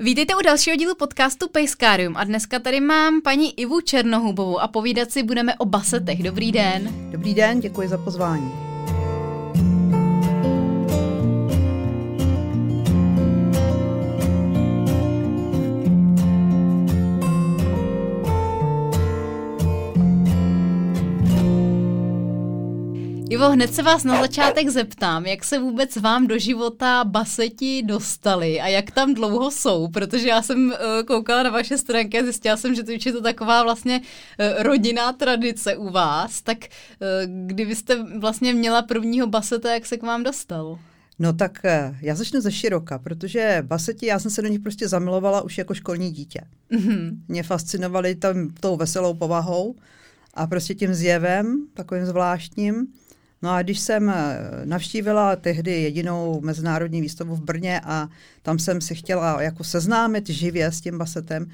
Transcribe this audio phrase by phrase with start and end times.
[0.00, 5.10] Vítejte u dalšího dílu podcastu Pejskárium a dneska tady mám paní Ivu Černohubovou a povídat
[5.10, 6.22] si budeme o basetech.
[6.22, 7.10] Dobrý den.
[7.10, 8.67] Dobrý den, děkuji za pozvání.
[23.38, 28.60] Ivo, hned se vás na začátek zeptám, jak se vůbec vám do života baseti dostali
[28.60, 30.74] a jak tam dlouho jsou, protože já jsem uh,
[31.06, 35.12] koukala na vaše stránky a zjistila jsem, že to je to taková vlastně uh, rodinná
[35.12, 36.66] tradice u vás, tak uh,
[37.46, 40.78] kdybyste vlastně měla prvního baseta, jak se k vám dostal?
[41.18, 41.62] No tak
[42.00, 45.74] já začnu ze široka, protože baseti, já jsem se do nich prostě zamilovala už jako
[45.74, 46.40] školní dítě.
[46.72, 47.16] Mm-hmm.
[47.28, 49.74] Mě fascinovali tam tou veselou povahou
[50.34, 52.86] a prostě tím zjevem, takovým zvláštním.
[53.42, 58.08] No a když jsem eh, navštívila tehdy jedinou mezinárodní výstavu v Brně a
[58.42, 61.46] tam jsem si chtěla jako seznámit živě s tím basetem,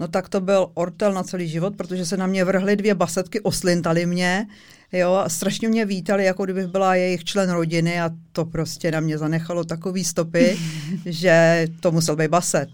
[0.00, 3.40] no tak to byl ortel na celý život, protože se na mě vrhly dvě basetky,
[3.40, 4.46] oslintali mě,
[4.92, 9.00] jo, a strašně mě vítali, jako kdybych byla jejich člen rodiny a to prostě na
[9.00, 10.58] mě zanechalo takový stopy,
[11.06, 12.68] že to musel být baset.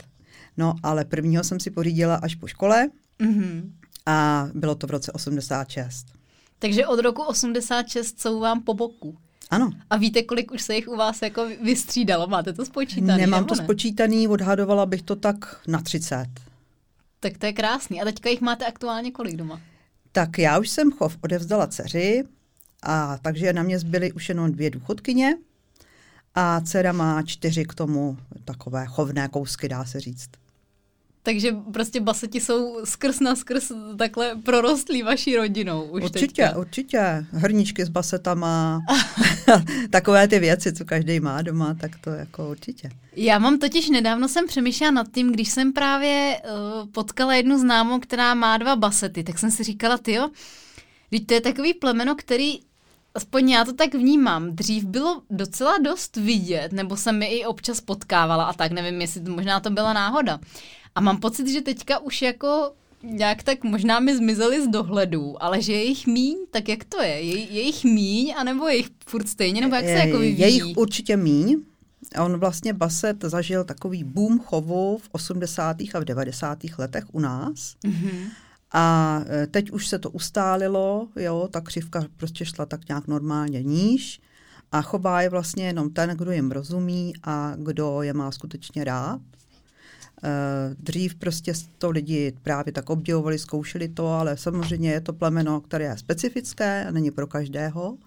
[0.57, 2.89] No, ale prvního jsem si pořídila až po škole
[3.21, 3.63] mm-hmm.
[4.07, 6.16] a bylo to v roce 86.
[6.59, 9.17] Takže od roku 86 jsou vám po boku.
[9.51, 9.71] Ano.
[9.91, 12.27] A víte, kolik už se jich u vás jako vystřídalo?
[12.27, 13.17] Máte to spočítané?
[13.17, 13.65] Nemám to ne?
[13.65, 16.27] spočítaný, odhadovala bych to tak na 30.
[17.21, 18.03] Tak to je krásný.
[18.03, 19.61] A teďka jich máte aktuálně kolik doma?
[20.13, 22.25] Tak já už jsem chov odevzdala dceři,
[22.83, 25.37] a takže na mě zbyly už jenom dvě důchodkyně
[26.35, 30.31] a dcera má čtyři k tomu takové chovné kousky, dá se říct.
[31.27, 36.59] Takže prostě baseti jsou skrz na skrz takhle prorostlí vaší rodinou už Určitě, teďka.
[36.59, 37.27] určitě.
[37.31, 38.81] Hrničky s basetama,
[39.91, 42.91] takové ty věci, co každý má doma, tak to jako určitě.
[43.17, 48.01] Já mám totiž nedávno jsem přemýšlela nad tím, když jsem právě uh, potkala jednu známou,
[48.01, 50.31] která má dva basety, tak jsem si říkala, tyjo,
[51.11, 52.61] teď to je takový plemeno, který
[53.15, 57.81] aspoň já to tak vnímám, dřív bylo docela dost vidět, nebo jsem mi i občas
[57.81, 60.41] potkávala a tak, nevím, jestli to, možná to byla náhoda.
[60.97, 65.63] A mám pocit, že teďka už jako nějak tak možná mi zmizeli z dohledu, ale
[65.63, 67.09] že je jich míň, tak jak to je?
[67.09, 70.41] Je, je jich míň, anebo je jich furt stejně, nebo jak se jako vyvíjí?
[70.41, 71.57] Je jich určitě míň.
[72.21, 75.77] On vlastně Baset zažil takový boom chovu v 80.
[75.95, 76.59] a v 90.
[76.79, 77.77] letech u nás.
[77.85, 78.29] Mm-hmm.
[78.73, 83.63] A e, teď už se to ustálilo, jo, ta křivka prostě šla tak nějak normálně
[83.63, 84.21] níž
[84.73, 89.21] a chová je vlastně jenom ten, kdo jim rozumí a kdo je má skutečně rád.
[90.25, 95.61] Eh, dřív prostě to lidi právě tak obdivovali, zkoušeli to, ale samozřejmě je to plemeno,
[95.61, 97.99] které je specifické a není pro každého.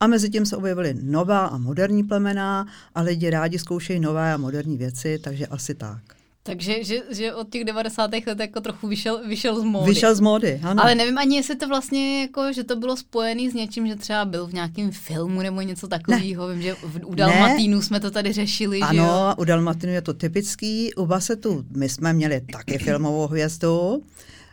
[0.00, 4.36] A mezi tím se objevily nová a moderní plemena a lidi rádi zkoušejí nové a
[4.36, 6.19] moderní věci, takže asi tak.
[6.42, 8.10] Takže že, že od těch 90.
[8.26, 9.90] let jako trochu vyšel, vyšel z módy.
[9.90, 10.82] Vyšel z módy, ano.
[10.82, 14.24] Ale nevím ani, jestli to vlastně jako, že to bylo spojené s něčím, že třeba
[14.24, 16.48] byl v nějakém filmu nebo něco takového.
[16.48, 17.82] Vím, že v, u Dalmatínu ne.
[17.84, 18.80] jsme to tady řešili.
[18.80, 19.34] Ano, že jo?
[19.38, 20.94] u Dalmatínu je to typický.
[20.94, 24.02] U Basetu my jsme měli taky filmovou hvězdu.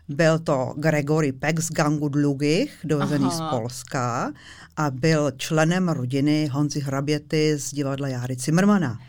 [0.10, 3.48] Byl to Gregory Peck z gangu Dlugich, dovezený Aha.
[3.48, 4.34] z Polska
[4.78, 9.00] a byl členem rodiny Honzi Hraběty z divadla Járy Cimrmana.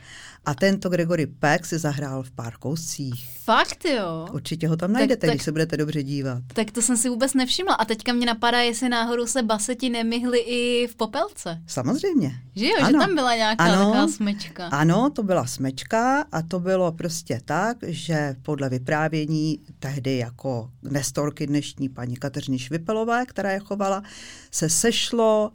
[0.48, 3.28] A tento Gregory Peck si zahrál v pár kouscích.
[3.44, 4.26] Fakt jo?
[4.32, 6.42] Určitě ho tam najdete, tak, když se budete dobře dívat.
[6.52, 7.74] Tak to jsem si vůbec nevšimla.
[7.74, 11.62] A teďka mě napadá, jestli náhodou se baseti nemyhly i v popelce.
[11.66, 12.32] Samozřejmě.
[12.56, 12.86] Že jo, ano.
[12.86, 14.66] že tam byla nějaká ano, taková smečka.
[14.66, 21.46] Ano, to byla smečka a to bylo prostě tak, že podle vyprávění tehdy jako nestorky
[21.46, 24.02] dnešní paní Kateřiny Švipelové, která je chovala,
[24.50, 25.52] se sešlo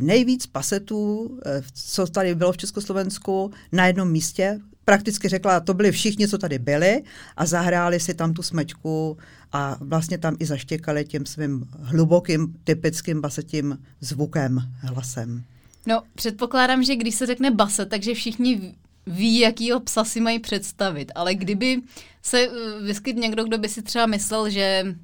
[0.00, 4.60] nejvíc pasetů, eh, co tady bylo v Československu, na jednom místě.
[4.84, 7.02] Prakticky řekla, to byli všichni, co tady byli
[7.36, 9.16] a zahráli si tam tu smečku
[9.52, 15.42] a vlastně tam i zaštěkali tím svým hlubokým, typickým basetím zvukem, hlasem.
[15.86, 18.74] No, předpokládám, že když se řekne baset, takže všichni
[19.06, 21.80] ví, jakýho psa si mají představit, ale kdyby
[22.22, 24.96] se eh, vyskyt někdo, kdo by si třeba myslel, že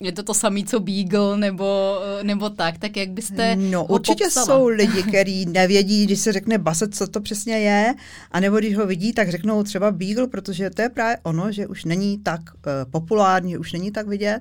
[0.00, 4.46] je to to samé, co Beagle nebo, nebo tak, tak jak byste No určitě popsala?
[4.46, 7.94] jsou lidi, kteří nevědí, když se řekne baset, co to přesně je,
[8.30, 11.66] a nebo když ho vidí, tak řeknou třeba Beagle, protože to je právě ono, že
[11.66, 14.40] už není tak uh, populární, že už není tak vidět.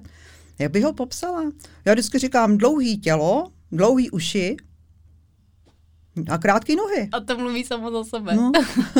[0.60, 1.44] Jak bych ho popsala?
[1.86, 4.58] Já vždycky říkám dlouhý tělo, dlouhý uši,
[6.30, 7.10] a krátké nohy.
[7.12, 8.36] A to mluví samo za sebe.
[8.36, 8.52] No.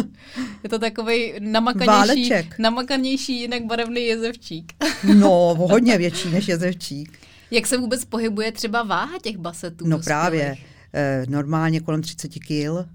[0.64, 4.74] je to takový namakanější, namakanější, jinak barevný jezevčík.
[5.16, 7.20] no, hodně větší než jezevčík.
[7.52, 9.88] Jak se vůbec pohybuje třeba váha těch basetů?
[9.88, 10.56] No právě.
[10.94, 12.90] E, normálně kolem 30 kg.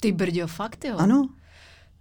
[0.00, 0.96] Ty brďo, fakt jo?
[0.96, 1.28] Ano.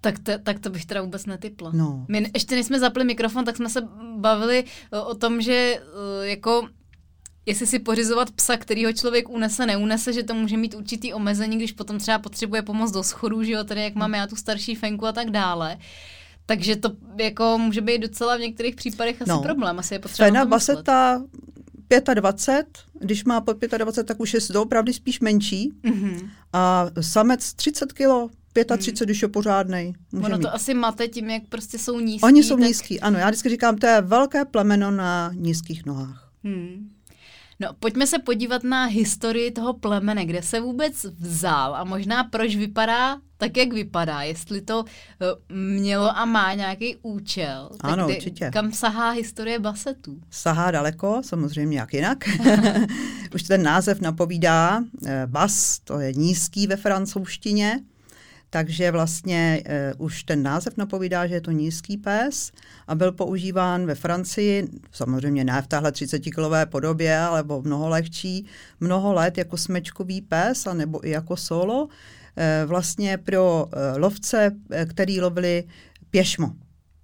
[0.01, 1.71] Tak to, tak to bych teda vůbec netypla.
[1.73, 2.05] No.
[2.07, 3.81] My ještě než jsme zapli mikrofon, tak jsme se
[4.17, 6.67] bavili o, o tom, že uh, jako
[7.45, 11.71] jestli si pořizovat psa, kterýho člověk unese, neunese, že to může mít určitý omezení, když
[11.71, 15.05] potom třeba potřebuje pomoc do schodů, že jo, tady jak máme já tu starší fenku
[15.05, 15.77] a tak dále.
[16.45, 19.41] Takže to jako může být docela v některých případech asi No.
[19.41, 19.79] problém.
[19.79, 21.21] Asi je potřeba Fena baseta
[22.13, 22.67] 25,
[22.99, 25.71] když má pod 25, tak už je doopravdy spíš menší.
[25.83, 26.29] Mhm.
[26.53, 28.29] A samec 30 kilo,
[28.77, 29.93] 35, když je pořádnej.
[30.11, 30.43] Může Ono mít.
[30.43, 32.23] to asi mate tím, jak prostě jsou nízký.
[32.25, 32.67] Oni jsou tak...
[32.67, 33.19] nízký, ano.
[33.19, 36.29] Já vždycky říkám, to je velké plemeno na nízkých nohách.
[36.43, 36.89] Hmm.
[37.59, 42.55] No, pojďme se podívat na historii toho plemene, kde se vůbec vzal a možná proč
[42.55, 44.21] vypadá tak, jak vypadá.
[44.21, 44.85] Jestli to
[45.21, 47.69] eh, mělo a má nějaký účel.
[47.81, 48.49] Ano, kde- určitě.
[48.53, 50.19] Kam sahá historie basetů?
[50.31, 52.17] Sahá daleko, samozřejmě jak jinak.
[53.35, 54.83] Už ten název napovídá.
[55.05, 57.79] eh, Bas, to je nízký ve francouzštině,
[58.53, 59.63] takže vlastně
[59.97, 62.51] uh, už ten název napovídá, že je to nízký pes
[62.87, 68.45] a byl používán ve Francii, samozřejmě ne v tahle 30-kilové podobě, ale mnoho lehčí,
[68.79, 71.87] mnoho let jako smečkový pes, anebo i jako solo,
[72.37, 75.63] eh, vlastně pro eh, lovce, eh, který lovili
[76.09, 76.53] pěšmo.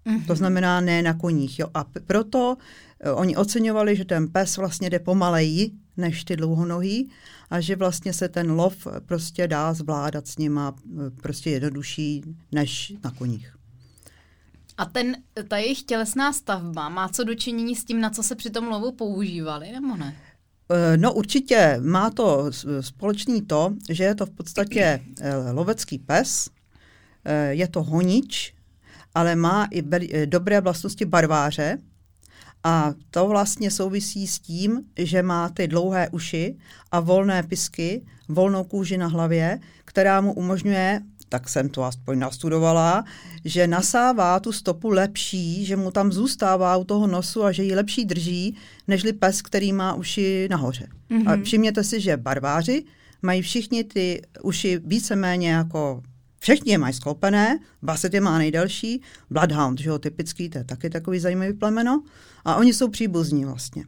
[0.05, 0.23] Mhm.
[0.23, 1.59] To znamená ne na koních.
[1.59, 1.67] Jo.
[1.73, 2.57] A p- proto
[2.99, 7.09] eh, oni oceňovali, že ten pes vlastně jde pomaleji než ty dlouhonohý
[7.49, 12.93] a že vlastně se ten lov prostě dá zvládat s nima eh, prostě jednodušší než
[13.03, 13.55] na koních.
[14.77, 15.15] A ten,
[15.47, 18.91] ta jejich tělesná stavba má co dočinění s tím, na co se při tom lovu
[18.91, 20.15] používali, nebo ne?
[20.71, 25.01] Eh, No určitě má to s- společný to, že je to v podstatě
[25.53, 26.49] lovecký pes,
[27.49, 28.53] je to honič,
[29.15, 29.83] ale má i
[30.25, 31.77] dobré vlastnosti barváře
[32.63, 36.55] a to vlastně souvisí s tím, že má ty dlouhé uši
[36.91, 43.03] a volné pisky, volnou kůži na hlavě, která mu umožňuje, tak jsem to aspoň nastudovala,
[43.45, 47.75] že nasává tu stopu lepší, že mu tam zůstává u toho nosu a že ji
[47.75, 48.55] lepší drží,
[48.87, 50.87] nežli pes, který má uši nahoře.
[51.11, 51.31] Mm-hmm.
[51.31, 52.83] A všimněte si, že barváři
[53.21, 56.03] mají všichni ty uši víceméně jako
[56.39, 60.89] Všichni je mají sklopené, Basset je má nejdelší, Bloodhound, že jo, typický, to je taky
[60.89, 62.03] takový zajímavý plemeno,
[62.45, 63.85] a oni jsou příbuzní vlastně.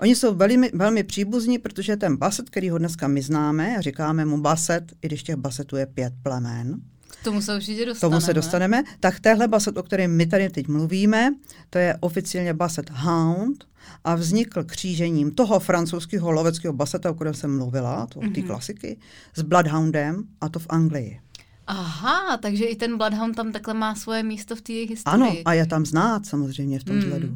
[0.00, 4.24] Oni jsou velmi, velmi příbuzní, protože ten Basset, který ho dneska my známe, a říkáme
[4.24, 6.80] mu Basset, i když těch Bassetů je pět plemen,
[7.20, 8.14] K tomu se určitě dostaneme.
[8.14, 11.34] tomu se dostaneme, tak téhle Basset, o kterém my tady teď mluvíme,
[11.70, 13.64] to je oficiálně Basset Hound
[14.04, 18.32] a vznikl křížením toho francouzského loveckého Basseta, o kterém jsem mluvila, to, mm-hmm.
[18.32, 18.96] ty klasiky,
[19.34, 21.20] s Bloodhoundem a to v Anglii.
[21.70, 25.14] Aha, takže i ten Bloodhound tam takhle má svoje místo v té jejich historii.
[25.22, 27.02] Ano, a je tam znát samozřejmě v tom Mm.
[27.02, 27.28] vzhledu.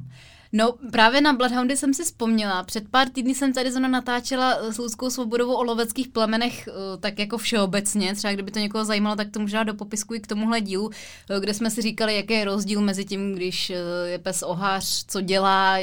[0.56, 2.62] No právě na Bloodhoundy jsem si vzpomněla.
[2.62, 6.72] Před pár týdny jsem tady zrovna natáčela eh, s Ludskou Svobodovou o loveckých plemenech, eh,
[7.00, 8.14] tak jako všeobecně.
[8.14, 10.90] Třeba kdyby to někoho zajímalo, tak to můžu dát do popisku i k tomuhle dílu,
[11.30, 13.72] eh, kde jsme si říkali, jaký je rozdíl mezi tím, když
[14.04, 15.76] je pes ohář, co dělá,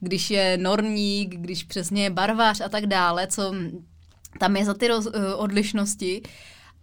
[0.00, 3.54] když je norník, když přesně je barvář a tak dále, co
[4.40, 6.22] tam je za ty roz, odlišnosti.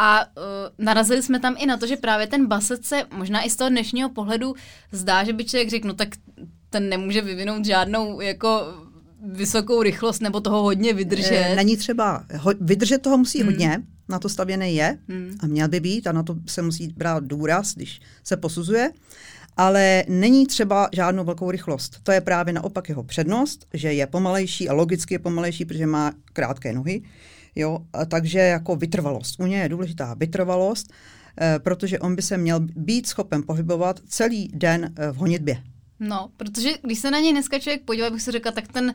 [0.03, 0.43] A uh,
[0.85, 3.69] narazili jsme tam i na to, že právě ten baset se možná i z toho
[3.69, 4.53] dnešního pohledu
[4.91, 6.09] zdá, že by člověk řekl, no tak
[6.69, 8.61] ten nemůže vyvinout žádnou jako
[9.25, 11.35] vysokou rychlost nebo toho hodně vydržet.
[11.35, 13.47] E, není třeba, ho, vydržet toho musí hmm.
[13.47, 15.37] hodně, na to stavěný je Hmm.
[15.39, 18.91] a měl by být a na to se musí brát důraz, když se posuzuje,
[19.57, 21.99] ale není třeba žádnou velkou rychlost.
[22.03, 26.13] To je právě naopak jeho přednost, že je pomalejší a logicky je pomalejší, protože má
[26.33, 27.01] krátké nohy.
[27.55, 29.39] Jo, a takže jako vytrvalost.
[29.39, 30.93] U něj je důležitá vytrvalost,
[31.41, 35.63] eh, protože on by se měl být schopen pohybovat celý den eh, v honitbě.
[35.99, 38.93] No, protože když se na něj dneska člověk podívá, bych si řekla, tak ten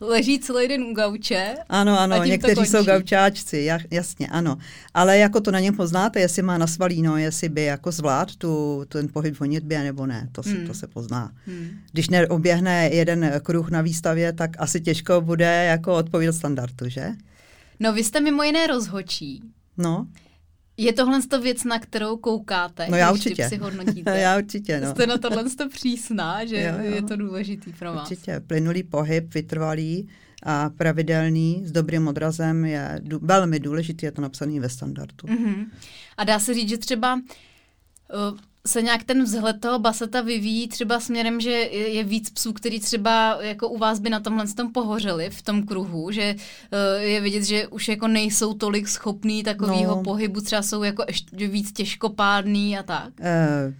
[0.00, 1.54] leží celý den u gauče.
[1.68, 4.58] Ano, ano, někteří jsou gaučáčci, ja, jasně, ano.
[4.94, 9.08] Ale jako to na něm poznáte, jestli má nasvalíno, jestli by jako zvlád tu, ten
[9.08, 10.66] pohyb v honitbě nebo ne, to se, Hmm.
[10.66, 11.32] to se pozná.
[11.46, 11.68] Hmm.
[11.92, 17.08] Když neoběhne jeden kruh na výstavě, tak asi těžko bude jako odpovídat standardu, že?
[17.80, 19.42] No, vy jste mimo jiné rozhočí.
[19.76, 20.06] No,
[20.76, 23.46] Je tohle to věc, na kterou koukáte, no já určitě.
[23.46, 24.20] psy hodnotíte?
[24.20, 24.90] já určitě, no.
[24.90, 26.94] Jste na tohle to přísná, že Jo, jo.
[26.94, 28.10] je to důležitý pro vás.
[28.10, 28.40] Určitě.
[28.46, 30.08] Plynulý pohyb, vytrvalý
[30.42, 35.28] a pravidelný, s dobrým odrazem je dů, velmi důležitý, je to napsané ve standardu.
[35.28, 35.66] Mm-hmm.
[36.16, 41.00] A dá se říct, že třeba uh, se nějak ten vzhled toho baseta vyvíjí třeba
[41.00, 45.30] směrem, že je, víc psů, který třeba jako u vás by na tomhle tom pohořeli
[45.30, 50.02] v tom kruhu, že uh, je vidět, že už jako nejsou tolik schopný takového No.
[50.02, 53.12] pohybu, třeba jsou jako ještě víc těžkopádný a tak.
[53.20, 53.74] Eh,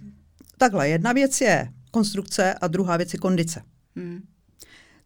[0.57, 3.61] takhle, jedna věc je konstrukce a druhá věc je kondice.
[3.95, 4.19] Hmm.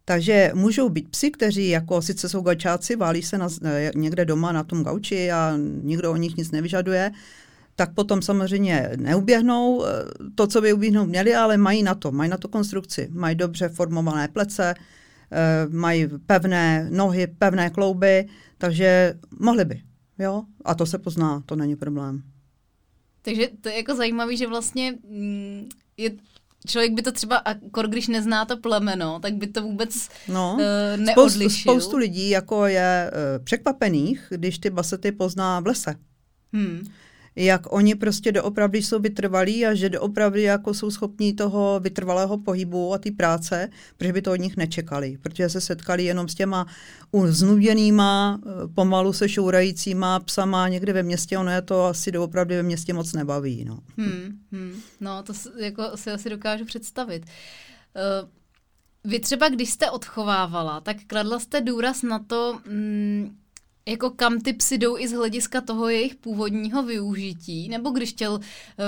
[0.06, 4.52] Takže můžou být psi, kteří jako sice jsou gaučáci, válí se na, eh, někde doma
[4.52, 7.12] na tom gauči a nikdo o nich nic nevyžaduje,
[7.76, 9.86] tak potom samozřejmě neuběhnou
[10.36, 13.70] to, co by uběhnout měli, ale mají na to, mají na to konstrukci, mají dobře
[13.70, 14.74] formované plece,
[15.70, 18.28] mají pevné nohy, pevné klouby,
[18.58, 19.82] takže mohli by.
[20.20, 20.44] Jo?
[20.66, 22.24] A to se pozná, to není problém.
[23.22, 26.12] Takže to je jako zajímavé, že vlastně mm, je,
[26.68, 31.04] člověk by to třeba, akor když nezná to plemeno, tak by to vůbec no, uh,
[31.06, 31.50] neodlišil.
[31.50, 35.96] Spoustu, spoustu lidí jako je uh, překvapených, když ty basety pozná v lese.
[36.54, 36.88] Hmm
[37.36, 42.94] jak oni prostě doopravdy jsou vytrvalí a že doopravdy jako jsou schopní toho vytrvalého pohybu
[42.94, 46.68] a té práce, protože by to od nich nečekali, protože se setkali jenom s těma
[47.26, 48.42] znuděnýma,
[48.76, 53.14] pomalu se šourajícíma psama někde ve městě, ono je to asi doopravdy ve městě moc
[53.14, 53.66] nebaví.
[53.66, 54.82] No, hmm, hmm.
[55.00, 57.26] no to jako si asi dokážu představit.
[58.24, 58.30] Uh,
[59.04, 63.38] vy třeba, když jste odchovávala, tak kladla jste důraz na to, mm,
[63.88, 68.34] jako kam ty psy jdou i z hlediska toho jejich původního využití, nebo když chtěl
[68.34, 68.40] uh,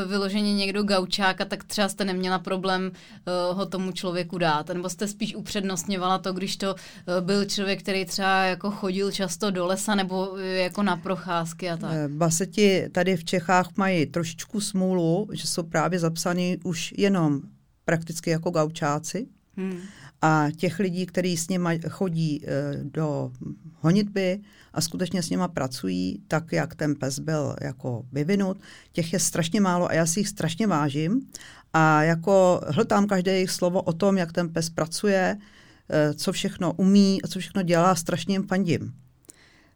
[0.09, 5.07] vyloženě někdo gaučáka, tak třeba jste neměla problém uh, ho tomu člověku dát, nebo jste
[5.07, 9.95] spíš upřednostňovala to, když to uh, byl člověk, který třeba jako chodil často do lesa,
[9.95, 12.11] nebo jako na procházky a tak.
[12.11, 17.41] Baseti tady v Čechách mají trošičku smůlu, že jsou právě zapsaní už jenom
[17.85, 19.27] prakticky jako gaučáci.
[19.57, 19.79] Hmm.
[20.21, 22.45] A těch lidí, kteří s nimi chodí
[22.83, 23.31] do
[23.81, 24.39] honitby
[24.73, 28.57] a skutečně s nima pracují tak, jak ten pes byl jako vyvinut.
[28.91, 31.21] Těch je strašně málo a já si jich strašně vážím
[31.73, 35.37] a jako hltám každé jejich slovo o tom, jak ten pes pracuje,
[35.89, 38.93] eh, co všechno umí a co všechno dělá, strašně jim fandím.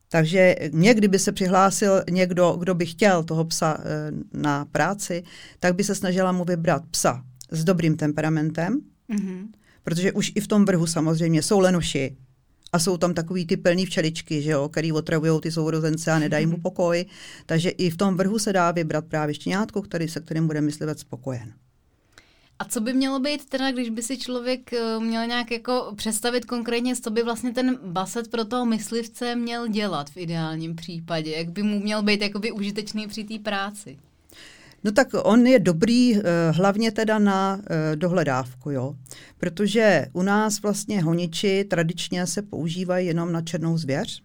[0.09, 5.24] Takže mě, kdyby se přihlásil někdo, kdo by chtěl toho psa eh, na práci,
[5.59, 9.48] tak by se snažila mu vybrat psa s dobrým temperamentem, mm-hmm.
[9.89, 12.15] Protože už i v tom vrhu samozřejmě jsou lenoši,
[12.74, 16.46] a jsou tam takový ty plný včeličky, že jo, který otravují ty sourozence a nedají
[16.46, 16.62] mu mhm.
[16.62, 17.05] pokoj.
[17.46, 21.00] Takže i v tom vrhu se dá vybrat právě štěňátko, který, se kterým bude myslivec
[21.00, 21.53] spokojen.
[22.60, 26.46] A co by mělo být teda, když by si člověk eh, měl nějak jako představit
[26.46, 31.31] konkrétně, co by vlastně ten baset pro toho myslivce měl dělat v ideálním případě?
[31.31, 34.00] Jak by mu měl být jakoby užitečný při té práci?
[34.83, 37.62] No tak on je dobrý uh, hlavně teda na uh,
[37.95, 38.95] dohledávku, jo.
[39.38, 44.24] Protože u nás vlastně honiči tradičně se používají jenom na černou zvěř.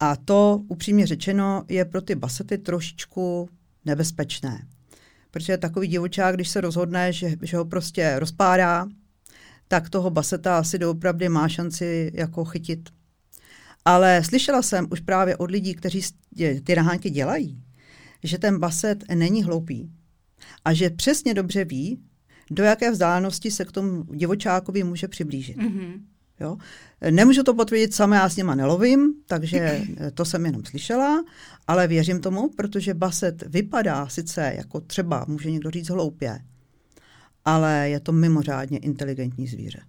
[0.00, 3.48] A to, upřímně řečeno, je pro ty basety trošičku
[3.84, 4.66] nebezpečné.
[5.30, 8.88] Protože takový divočák, když se rozhodne, že, že ho prostě rozpárá,
[9.68, 12.90] tak toho baseta asi doopravdy má šanci jako chytit.
[13.84, 16.00] Ale slyšela jsem už právě od lidí, kteří
[16.64, 17.63] ty nahánky dělají,
[18.24, 19.90] že ten baset není hloupý
[20.64, 22.00] a že přesně dobře ví,
[22.50, 25.56] do jaké vzdálenosti se k tomu divočákovi může přiblížit.
[25.56, 26.00] Mm-hmm.
[26.40, 26.56] Jo?
[27.10, 29.82] Nemůžu to potvrdit sama, já s něma nelovím, takže
[30.14, 31.24] to jsem jenom slyšela,
[31.66, 36.38] ale věřím tomu, protože baset vypadá sice jako třeba, může někdo říct hloupě,
[37.44, 39.80] ale je to mimořádně inteligentní zvíře.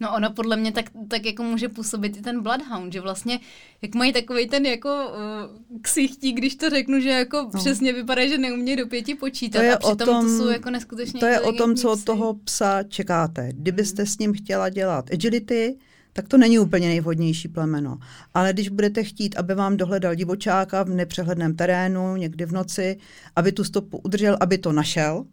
[0.00, 3.40] No ono podle mě tak, tak jako může působit i ten Bloodhound, že vlastně,
[3.82, 7.60] jak mají takový ten jako uh, ksichtí, když to řeknu, že jako no.
[7.60, 10.70] přesně vypadá, že neumějí do pěti počítat to je a přitom tom, to jsou jako
[10.70, 13.48] neskutečně To je o tom, co od toho psa čekáte.
[13.52, 14.06] Kdybyste hmm.
[14.06, 15.78] s ním chtěla dělat agility,
[16.12, 17.98] tak to není úplně nejvhodnější plemeno.
[18.34, 22.98] Ale když budete chtít, aby vám dohledal divočáka v nepřehledném terénu, někdy v noci,
[23.36, 25.24] aby tu stopu udržel, aby to našel,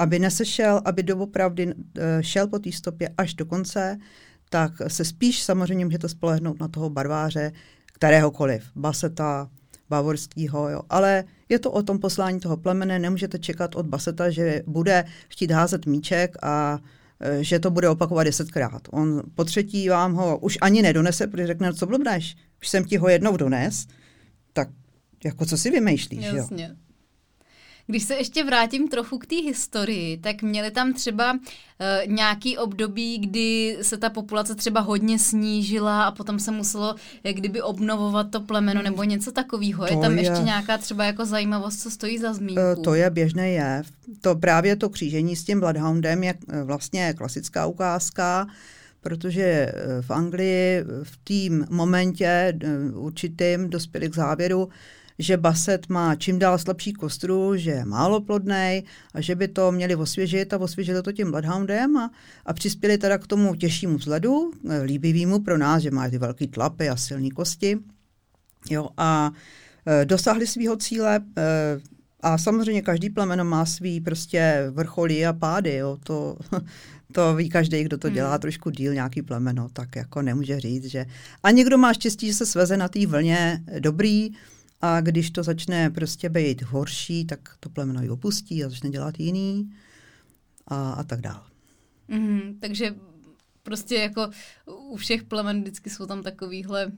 [0.00, 3.98] aby nesešel, aby doopravdy eh, šel po té stopě až do konce,
[4.50, 7.52] tak se spíš samozřejmě můžete spolehnout na toho barváře,
[7.92, 9.50] kteréhokoliv, baseta,
[9.88, 10.80] bavorského, jo.
[10.90, 15.50] Ale je to o tom poslání toho plemene, nemůžete čekat od baseta, že bude chtít
[15.50, 16.78] házet míček a
[17.20, 18.82] eh, že to bude opakovat desetkrát.
[18.90, 22.96] On po třetí vám ho už ani nedonese, protože řekne, co blbneš, už jsem ti
[22.96, 23.86] ho jednou dones,
[24.52, 24.68] tak
[25.24, 26.64] jako co si vymýšlíš, Jasně.
[26.64, 26.89] jo?
[27.90, 31.38] Když se ještě vrátím trochu k té historii, tak měli tam třeba uh,
[32.06, 36.94] nějaký období, kdy se ta populace třeba hodně snížila a potom se muselo
[37.24, 39.86] jak kdyby obnovovat to plemeno nebo něco takového.
[39.86, 42.62] Je tam je, ještě nějaká třeba jako zajímavost, co stojí za zmínku?
[42.76, 43.86] Uh, to je běžný jev.
[44.20, 48.46] To právě to křížení s tím Bloodhoundem je vlastně klasická ukázka
[49.02, 52.58] protože v Anglii v tým momentě
[52.94, 54.68] určitým dospěli k závěru,
[55.20, 58.82] že baset má čím dál slabší kostru, že je málo plodnej
[59.14, 62.10] a že by to měli osvěžit a osvěžili to tím Bloodhoundem a,
[62.46, 66.46] a přispěli teda k tomu těžšímu vzhledu, eh, líbivýmu pro nás, že má ty velké
[66.46, 67.78] tlapy a silné kosti.
[68.70, 69.32] Jo, a
[69.86, 71.42] e, dosáhli svého cíle e,
[72.20, 76.36] a samozřejmě každý plemeno má svý prostě vrcholy a pády, jo, to,
[77.12, 78.40] to ví každý, kdo to dělá hmm.
[78.40, 81.06] trošku díl, nějaký plemeno, tak jako nemůže říct, že...
[81.42, 84.30] A někdo má štěstí, že se sveze na té vlně dobrý,
[84.80, 89.20] a když to začne prostě být horší, tak to plemeno ji opustí a začne dělat
[89.20, 89.70] jiný
[90.66, 91.42] a, a tak dále.
[92.08, 92.94] Mm, takže
[93.62, 94.30] prostě jako
[94.66, 96.92] u všech plemen vždycky jsou tam takovýhle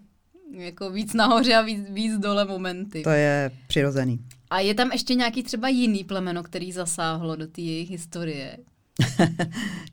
[0.52, 3.02] jako víc nahoře a víc, víc dole momenty.
[3.02, 4.20] To je přirozený.
[4.50, 8.56] A je tam ještě nějaký třeba jiný plemeno, který zasáhlo do té jejich historie?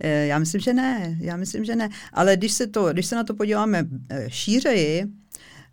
[0.01, 1.17] Eh, já myslím, že ne.
[1.19, 1.89] Já myslím, že ne.
[2.13, 5.05] Ale když se, to, když se na to podíváme eh, šířeji,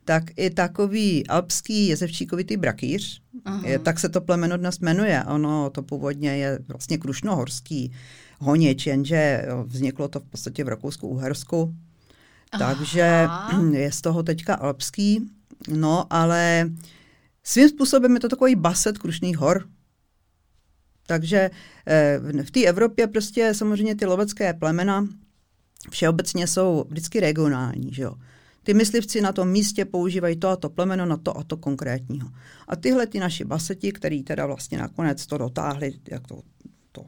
[0.06, 3.22] tak i takový alpský jezevčíkovitý brakýř,
[3.64, 5.24] je, tak se to plemeno dnes jmenuje.
[5.24, 7.92] Ono to původně je vlastně krušnohorský
[8.38, 11.74] honič, jenže vzniklo to v podstatě v Rakousku-Uhersku.
[12.58, 13.26] Takže
[13.72, 15.30] je z toho teďka alpský.
[15.68, 16.70] No, ale
[17.44, 19.68] svým způsobem je to takový baset krušných hor.
[21.06, 21.50] Takže
[21.86, 25.08] eh, v té Evropě prostě samozřejmě ty lovecké plemena
[25.90, 28.14] všeobecně jsou vždycky regionální, že jo.
[28.66, 32.28] Ty myslivci na tom místě používají to a to plemeno na to a to konkrétního.
[32.68, 36.42] A tyhle ty naši baseti, který teda vlastně nakonec to dotáhli, jak to,
[36.92, 37.06] to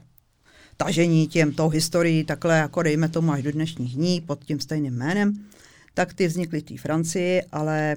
[0.77, 4.95] tažení těm, tou historií, takhle jako dejme tomu až do dnešních dní pod tím stejným
[4.95, 5.33] jménem,
[5.95, 7.97] tak ty vznikly té Francii, ale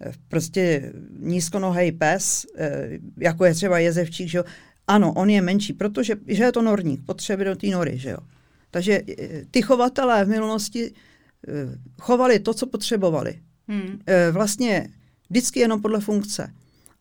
[0.00, 4.44] eh, prostě nízkonohej pes, eh, jako je třeba jezevčík, že jo,
[4.86, 8.18] ano, on je menší, protože že je to norník, potřebuje do té nory, že jo.
[8.70, 10.92] Takže eh, ty chovatelé v minulosti
[12.00, 13.40] chovali to, co potřebovali.
[13.68, 14.00] Hmm.
[14.06, 14.88] Eh, vlastně
[15.30, 16.52] vždycky jenom podle funkce.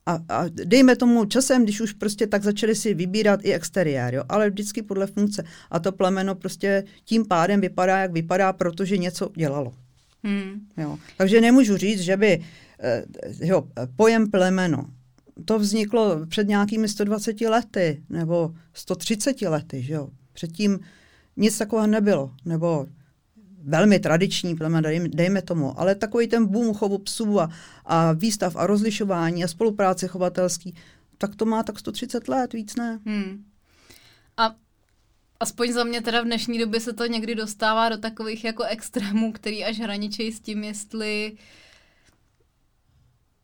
[0.05, 4.23] A, a dejme tomu časem, když už prostě tak začali si vybírat i exteriér, jo,
[4.29, 5.43] ale vždycky podle funkce.
[5.71, 9.73] A to plemeno prostě tím pádem vypadá, jak vypadá, protože něco dělalo.
[10.23, 10.67] Hmm.
[10.77, 10.97] Jo.
[11.17, 12.43] Takže nemůžu říct, že by
[12.79, 13.03] eh,
[13.39, 14.85] jo, pojem plemeno,
[15.45, 20.09] to vzniklo před nějakými 120 lety nebo 130 lety, že jo.
[20.33, 20.79] Předtím
[21.37, 22.87] nic takového nebylo, nebo
[23.63, 24.55] velmi tradiční
[25.07, 27.49] dejme tomu, ale takový ten boom chovu psů a,
[27.85, 30.75] a výstav a rozlišování a spolupráce chovatelský,
[31.17, 32.99] tak to má tak 130 let, víc ne.
[33.05, 33.43] Hmm.
[34.37, 34.55] A
[35.39, 39.31] aspoň za mě teda v dnešní době se to někdy dostává do takových jako extrémů,
[39.31, 41.39] který až hraničí s tím, jestli uh,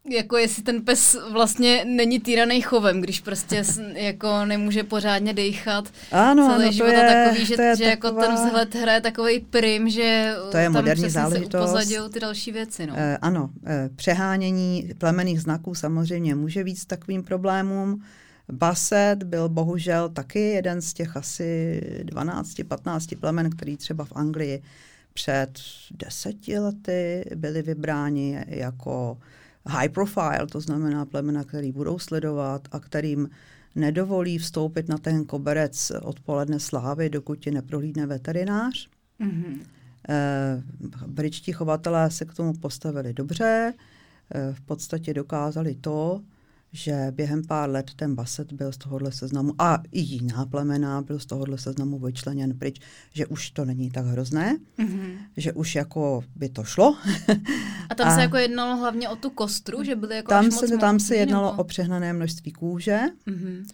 [0.09, 3.63] jako jestli ten pes vlastně není týraný chovem, když prostě
[3.93, 5.89] jako nemůže pořádně dejchat.
[6.11, 8.23] Ano, celý no život je, takový, že, to je že jako taková...
[8.23, 11.87] jako ten vzhled hraje takový prim, že to je tam moderní záležitost.
[11.87, 12.87] se ty další věci.
[12.87, 12.93] No.
[12.97, 18.03] Eh, ano, eh, přehánění plemených znaků samozřejmě může víc takovým problémům.
[18.51, 24.61] Baset byl bohužel taky jeden z těch asi 12-15 plemen, který třeba v Anglii
[25.13, 25.49] před
[25.91, 29.17] deseti lety byli vybráni jako
[29.67, 33.29] high profile, to znamená plemena, který budou sledovat a kterým
[33.75, 38.87] nedovolí vstoupit na ten koberec odpoledne slávy, dokud ti neprohlídne veterinář.
[39.19, 39.59] Mm-hmm.
[40.09, 40.63] E,
[41.07, 43.73] britští chovatelé se k tomu postavili dobře,
[44.33, 46.21] e, v podstatě dokázali to,
[46.75, 51.19] že během pár let ten Baset byl z tohohle seznamu a i jiná plemena byl
[51.19, 52.79] z tohohle seznamu vyčleněn pryč,
[53.13, 55.17] že už to není tak hrozné, mm-hmm.
[55.37, 56.97] že už jako by to šlo.
[57.89, 60.77] a tam a se jako jednalo hlavně o tu kostru, že byly jako tam se,
[60.77, 61.61] Tam se jednalo nebo?
[61.61, 63.65] o přehnané množství kůže, mm-hmm.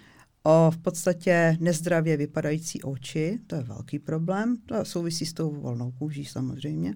[0.44, 5.92] o v podstatě nezdravě vypadající oči, to je velký problém, to souvisí s tou volnou
[5.92, 6.94] kůží samozřejmě.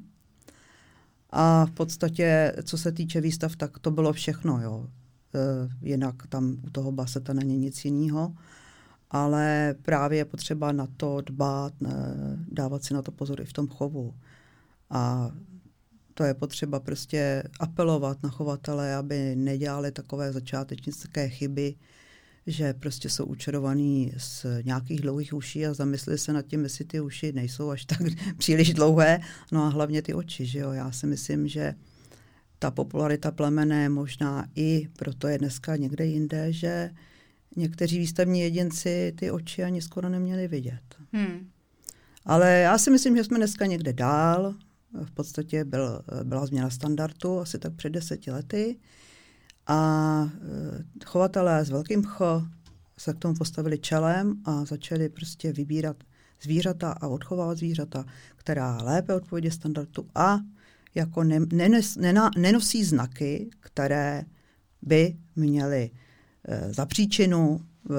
[1.30, 4.88] A v podstatě, co se týče výstav, tak to bylo všechno, jo
[5.82, 8.34] jinak tam u toho baseta není nic jiného.
[9.12, 11.74] Ale právě je potřeba na to dbát,
[12.52, 14.14] dávat si na to pozor i v tom chovu.
[14.90, 15.32] A
[16.14, 21.76] to je potřeba prostě apelovat na chovatele, aby nedělali takové začátečnické chyby,
[22.48, 27.00] že prostě jsou učarovaný z nějakých dlouhých uší a zamysleli se nad tím, jestli ty
[27.00, 28.00] uši nejsou až tak
[28.38, 29.20] příliš dlouhé,
[29.52, 30.72] no a hlavně ty oči, že jo.
[30.72, 31.76] Já si myslím, že
[32.60, 36.92] ta popularita plemene možná i proto je dneska někde jinde, že
[37.56, 40.84] někteří výstavní jedinci ty oči ani skoro neměli vidět.
[41.14, 41.50] Hmm.
[42.26, 44.54] Ale já si myslím, že jsme dneska někde dál.
[45.04, 48.78] V podstatě byl, byla změna standardu asi tak před deseti lety
[49.68, 52.22] a eh, chovatelé s velkým ch
[52.98, 55.98] se k tomu postavili čelem a začali prostě vybírat
[56.42, 60.40] zvířata a odchovávat zvířata, která lépe odpovědě standardu a
[60.96, 64.24] jako ne, nenes, nena, nenosí znaky, které
[64.82, 65.92] by měly
[66.48, 67.94] e, za příčinu e,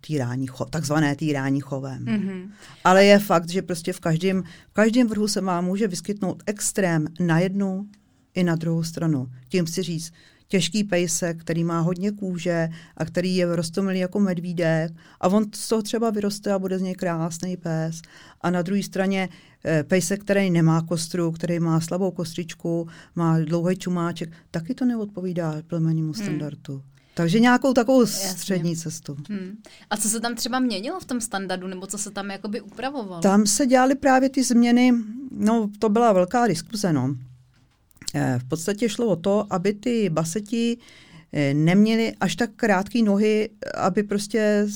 [0.00, 2.04] týrání, cho, takzvané týrání chovem.
[2.04, 2.50] Mm-hmm.
[2.84, 7.06] Ale je fakt, že prostě v každém, v každém vrhu se vám může vyskytnout extrém
[7.20, 7.86] na jednu
[8.34, 9.30] i na druhou stranu.
[9.48, 10.12] Tím si říct,
[10.48, 15.68] těžký pejsek, který má hodně kůže a který je rostomilý jako medvídek a on z
[15.68, 18.02] toho třeba vyroste a bude z něj krásný pes.
[18.40, 19.28] A na druhé straně
[19.64, 25.54] eh, pejsek, který nemá kostru, který má slabou kostričku, má dlouhý čumáček, taky to neodpovídá
[25.66, 26.24] plemennímu hmm.
[26.24, 26.74] standardu.
[26.74, 26.82] Hmm.
[27.14, 28.28] Takže nějakou takovou Jasně.
[28.28, 29.16] střední cestu.
[29.28, 29.56] Hmm.
[29.90, 33.22] A co se tam třeba měnilo v tom standardu, nebo co se tam jakoby upravovalo?
[33.22, 34.94] Tam se dělaly právě ty změny,
[35.30, 37.14] no to byla velká diskuze, no.
[38.14, 40.78] Eh, v podstatě šlo o to, aby ty baseti
[41.32, 44.66] eh, neměly až tak krátké nohy, aby prostě,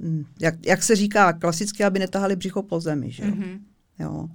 [0.00, 3.10] hm, jak, jak se říká klasicky, aby netahali břicho po zemi.
[3.10, 3.24] Že?
[3.24, 3.58] Mm-hmm.
[3.98, 4.28] Jo.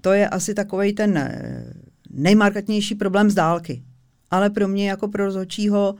[0.00, 1.74] To je asi takový ten eh,
[2.10, 3.82] nejmarkatnější problém z dálky.
[4.30, 5.94] Ale pro mě jako pro rozhodčího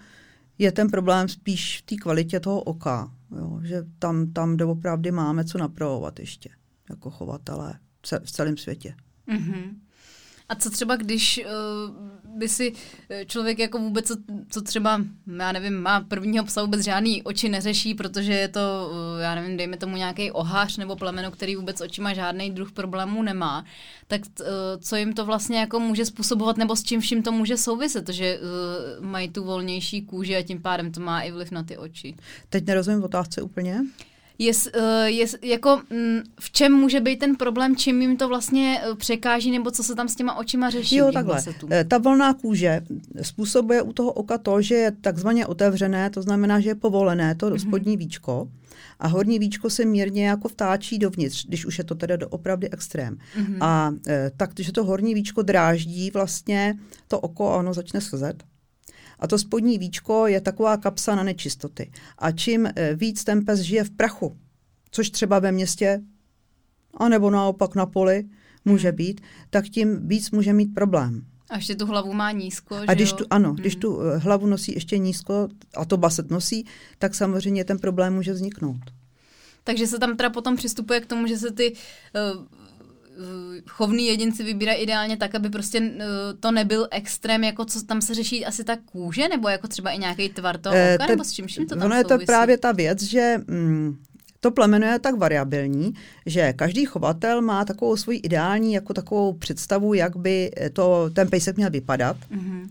[0.58, 3.12] je ten problém spíš v té kvalitě toho oka.
[3.38, 3.60] Jo?
[3.62, 6.50] Že tam, tam doopravdy máme co napravovat ještě
[6.90, 7.74] jako chovatelé
[8.24, 8.94] v celém světě.
[9.28, 9.74] Mm-hmm.
[10.48, 12.72] A co třeba, když uh, by si
[13.10, 14.16] eh, člověk jako vůbec, co,
[14.48, 15.00] co třeba,
[15.38, 19.56] já nevím, má prvního psa vůbec žádný oči neřeší, protože je to, uh, já nevím,
[19.56, 23.64] dejme tomu nějaký ohář nebo plemeno, který vůbec očima žádný druh problémů nemá,
[24.06, 24.46] tak uh,
[24.80, 28.38] co jim to vlastně jako může způsobovat, nebo s čím vším to může souviset, že
[28.38, 32.14] uh, mají tu volnější kůži a tím pádem to má i vliv na ty oči.
[32.48, 33.80] Teď nerozumím otázce úplně
[34.38, 38.80] je, eh, je, jako, mm, v čem může být ten problém, čím jim to vlastně
[38.82, 40.96] eh, překáží, nebo co se tam s těma očima řeší?
[40.96, 41.42] Jo, takhle.
[41.70, 42.80] Eh, ta volná kůže
[43.22, 47.46] způsobuje u toho oka to, že je takzvaně otevřené, to znamená, že je povolené to
[47.46, 47.68] mm-hmm.
[47.68, 48.48] spodní víčko
[48.98, 53.16] a horní víčko se mírně jako vtáčí dovnitř, když už je to teda opravdu extrém.
[53.38, 53.56] Mm-hmm.
[53.60, 53.92] A
[54.36, 56.74] tak, že to horní víčko dráždí vlastně
[57.08, 58.44] to oko a ono začne slzet.
[59.18, 61.92] A to spodní víčko je taková kapsa na nečistoty.
[62.18, 64.38] A čím eh, víc ten pes žije v prachu,
[64.90, 66.02] což třeba ve městě,
[66.96, 68.24] anebo naopak na poli
[68.64, 68.96] může hmm.
[68.96, 71.26] být, tak tím víc může mít problém.
[71.50, 73.56] A ještě tu hlavu má nízko, A když tu, ano, hmm.
[73.56, 76.66] když tu eh, hlavu nosí ještě nízko, a to baset nosí,
[76.98, 78.80] tak samozřejmě ten problém může vzniknout.
[79.64, 82.44] Takže se tam teda potom přistupuje k tomu, že se ty uh,
[83.18, 86.04] Eh, chovný jedinci vybírají ideálně tak, aby prostě eh,
[86.40, 89.98] to nebyl extrém, jako co tam se řeší asi ta kůže, nebo jako třeba i
[89.98, 92.18] nějaký tvar toho eh, oka, ten, nebo s čím, čím to tam Ono je to
[92.26, 93.96] právě ta věc, že mm,
[94.40, 95.94] to plemeno je tak variabilní,
[96.26, 101.56] že každý chovatel má takovou svoji ideální, jako takovou představu, jak by to, ten pejsek
[101.56, 102.16] měl vypadat.
[102.16, 102.68] Mm-hmm.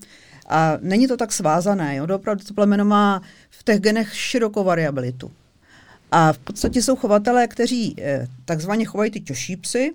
[0.48, 2.08] A není to tak svázané, jo?
[2.16, 5.32] opravdu to plemeno má v těch genech širokou variabilitu.
[6.12, 9.94] A v podstatě jsou chovatelé, kteří eh, takzvaně chovají ty těžší psy,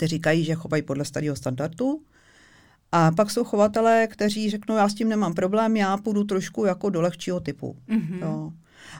[0.00, 2.00] kteří říkají, že chovají podle starého standardu.
[2.92, 6.90] A pak jsou chovatelé, kteří řeknou, já s tím nemám problém, já půjdu trošku jako
[6.90, 7.76] do lehčího typu.
[7.88, 8.18] Mm-hmm.
[8.20, 8.52] Jo.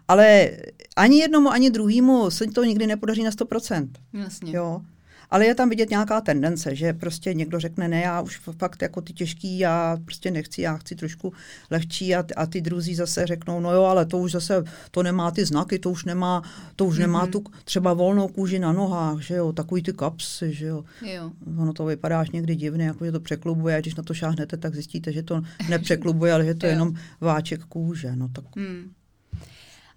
[0.08, 0.50] Ale
[0.96, 3.88] ani jednomu, ani druhému se to nikdy nepodaří na 100%.
[4.12, 4.56] Jasně.
[4.56, 4.82] Jo.
[5.30, 9.00] Ale je tam vidět nějaká tendence, že prostě někdo řekne, ne, já už fakt jako
[9.00, 11.32] ty těžký, já prostě nechci, já chci trošku
[11.70, 15.30] lehčí a, a ty druzí zase řeknou, no jo, ale to už zase, to nemá
[15.30, 16.42] ty znaky, to už nemá,
[16.76, 17.00] to už mm-hmm.
[17.00, 20.84] nemá tu třeba volnou kůži na nohách, že jo, takový ty kapsy, že jo.
[21.02, 21.30] jo.
[21.58, 24.56] Ono to vypadá až někdy divně, jako že to překlubuje, a když na to šáhnete,
[24.56, 28.56] tak zjistíte, že to nepřeklubuje, ale že to je jenom váček kůže, no tak...
[28.56, 28.90] Mm.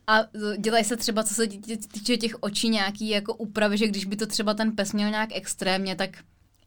[0.08, 0.20] A
[0.58, 1.48] dělají se třeba, co se
[1.94, 5.30] týče těch očí, nějaký jako úpravy, že když by to třeba ten pes měl nějak
[5.34, 6.10] extrémně, tak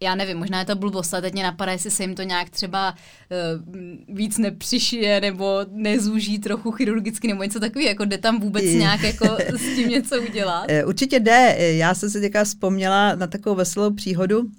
[0.00, 2.50] já nevím, možná je to blbost, ale teď mě napadá, jestli se jim to nějak
[2.50, 8.64] třeba uh, víc nepřišije nebo nezúží trochu chirurgicky nebo něco takového, jako jde tam vůbec
[8.64, 9.26] nějak jako
[9.58, 10.64] s tím něco udělat?
[10.68, 11.56] Eh, určitě jde.
[11.58, 14.50] Já jsem si teďka vzpomněla na takovou veselou příhodu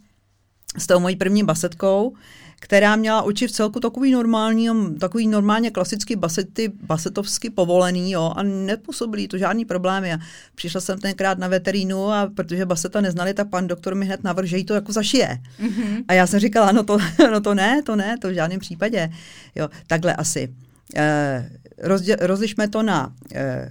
[0.78, 2.16] s tou mojí první basetkou,
[2.60, 8.44] která měla oči v celku takový normální, takový normálně klasický basety, basetovsky povolený, jo, a
[8.44, 10.14] nepůsobily to žádný problémy.
[10.14, 10.18] A
[10.56, 14.48] přišla jsem tenkrát na veterínu a protože baseta neznali, tak pan doktor mi hned navrhl,
[14.48, 15.40] že jí to jako zašije.
[15.60, 16.04] Mm-hmm.
[16.08, 16.98] A já jsem říkala, no to,
[17.32, 19.10] no to ne, to ne, to v žádném případě.
[19.56, 20.54] Jo, takhle asi.
[20.96, 23.70] Eh, rozdě, rozlišme to na eh,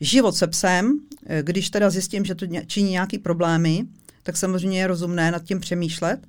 [0.00, 3.84] život se psem, eh, když teda zjistím, že to činí nějaký problémy,
[4.22, 6.20] tak samozřejmě je rozumné nad tím přemýšlet.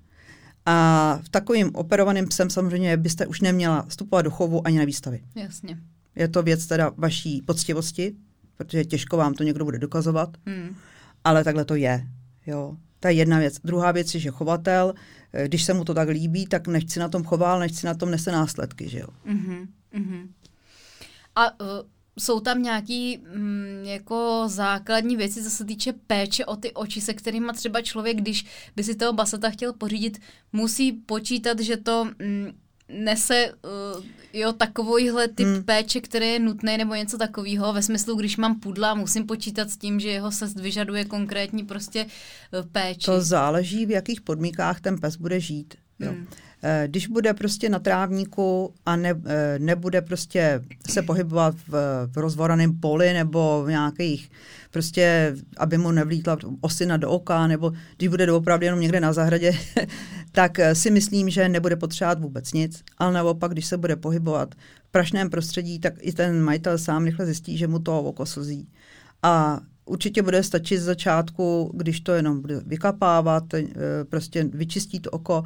[0.70, 5.24] A v takovým operovaným psem samozřejmě byste už neměla vstupovat do chovu ani na výstavy.
[5.36, 5.78] Jasně.
[6.16, 8.16] Je to věc teda vaší poctivosti,
[8.58, 10.76] protože těžko vám to někdo bude dokazovat, hmm.
[11.24, 12.08] ale takhle to je.
[12.48, 12.78] Jo.
[13.00, 13.56] To je jedna věc.
[13.64, 14.94] Druhá věc je, že chovatel,
[15.34, 18.12] eh, když se mu to tak líbí, tak nechci na tom choval, nechci na tom
[18.12, 18.90] nese následky.
[18.90, 19.08] Že jo?
[19.26, 19.68] Mm-hmm.
[19.94, 20.28] Mm-hmm.
[21.36, 21.68] A uh,
[22.20, 27.14] jsou tam nějaký mm, jako základní věci, co se týče péče o ty oči, se
[27.14, 30.20] kterými třeba člověk, když by si toho basata chtěl pořídit,
[30.54, 32.52] musí počítat, že to mm,
[32.90, 33.54] nese
[33.96, 34.04] uh,
[34.34, 35.64] jo, takovýhle typ hmm.
[35.64, 37.74] péče, který je nutný nebo něco takového.
[37.74, 42.06] Ve smyslu, když mám pudla, musím počítat s tím, že jeho sest vyžaduje konkrétní prostě
[42.06, 43.06] uh, péči.
[43.06, 45.76] To záleží, v jakých podmínkách ten pes bude žít.
[46.00, 46.12] Jo.
[46.12, 46.28] Hmm.
[46.88, 49.14] Když bude prostě na trávníku a ne,
[49.58, 51.72] nebude prostě se pohybovat v,
[52.14, 54.32] v rozvoraném poli nebo v nějakých
[54.72, 59.52] prostě, aby mu nevlítla osina do oka, nebo když bude doopravdy jenom někde na zahradě,
[60.32, 64.92] tak si myslím, že nebude potřebovat vůbec nic, ale naopak, když se bude pohybovat v
[64.92, 68.68] prašném prostředí, tak i ten majitel sám rychle zjistí, že mu to oko slzí.
[69.24, 73.66] A určitě bude stačit z začátku, když to jenom bude vykapávat, eh,
[74.10, 75.44] prostě vyčistí to oko,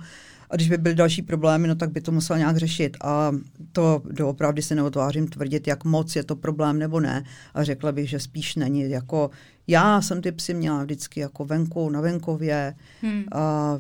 [0.50, 2.98] a když by byly další problémy, no tak by to musel nějak řešit.
[3.02, 3.32] A
[3.72, 7.24] to doopravdy se neotvářím tvrdit, jak moc je to problém nebo ne.
[7.54, 8.90] A řekla bych, že spíš není.
[8.90, 9.30] Jako
[9.68, 12.76] já jsem ty psy měla vždycky jako venku, na venkově.
[13.02, 13.24] Hmm.
[13.32, 13.80] A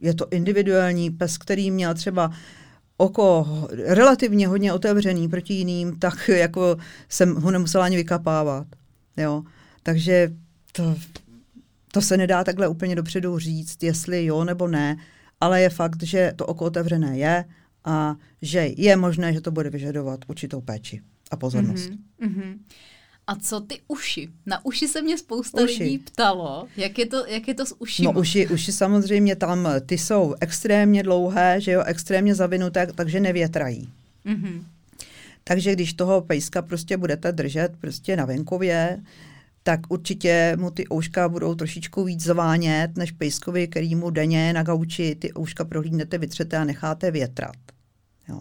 [0.00, 2.30] je to individuální pes, který měl třeba
[2.96, 6.76] oko relativně hodně otevřený proti jiným, tak jako
[7.08, 8.66] jsem ho nemusela ani vykapávat.
[9.16, 9.42] Jo.
[9.82, 10.32] Takže
[10.72, 10.96] to
[11.92, 14.96] to se nedá takhle úplně dopředu říct, jestli jo nebo ne,
[15.40, 17.44] ale je fakt, že to oko otevřené je
[17.84, 21.90] a že je možné, že to bude vyžadovat určitou péči a pozornost.
[21.90, 22.58] Mm-hmm, mm-hmm.
[23.26, 24.28] A co ty uši?
[24.46, 25.82] Na uši se mě spousta uši.
[25.82, 28.02] lidí ptalo, jak je to, jak je to s uši?
[28.02, 33.88] No uši, uši samozřejmě tam, ty jsou extrémně dlouhé, že jo, extrémně zavinuté, takže nevětrají.
[34.26, 34.62] Mm-hmm.
[35.44, 39.00] Takže když toho pejska prostě budete držet prostě na venkově,
[39.68, 44.62] tak určitě mu ty ouška budou trošičku víc zvánět, než pejskovi, který mu denně na
[44.62, 47.56] gauči ty ouška prohlídnete, vytřete a necháte větrat.
[48.28, 48.40] Jo.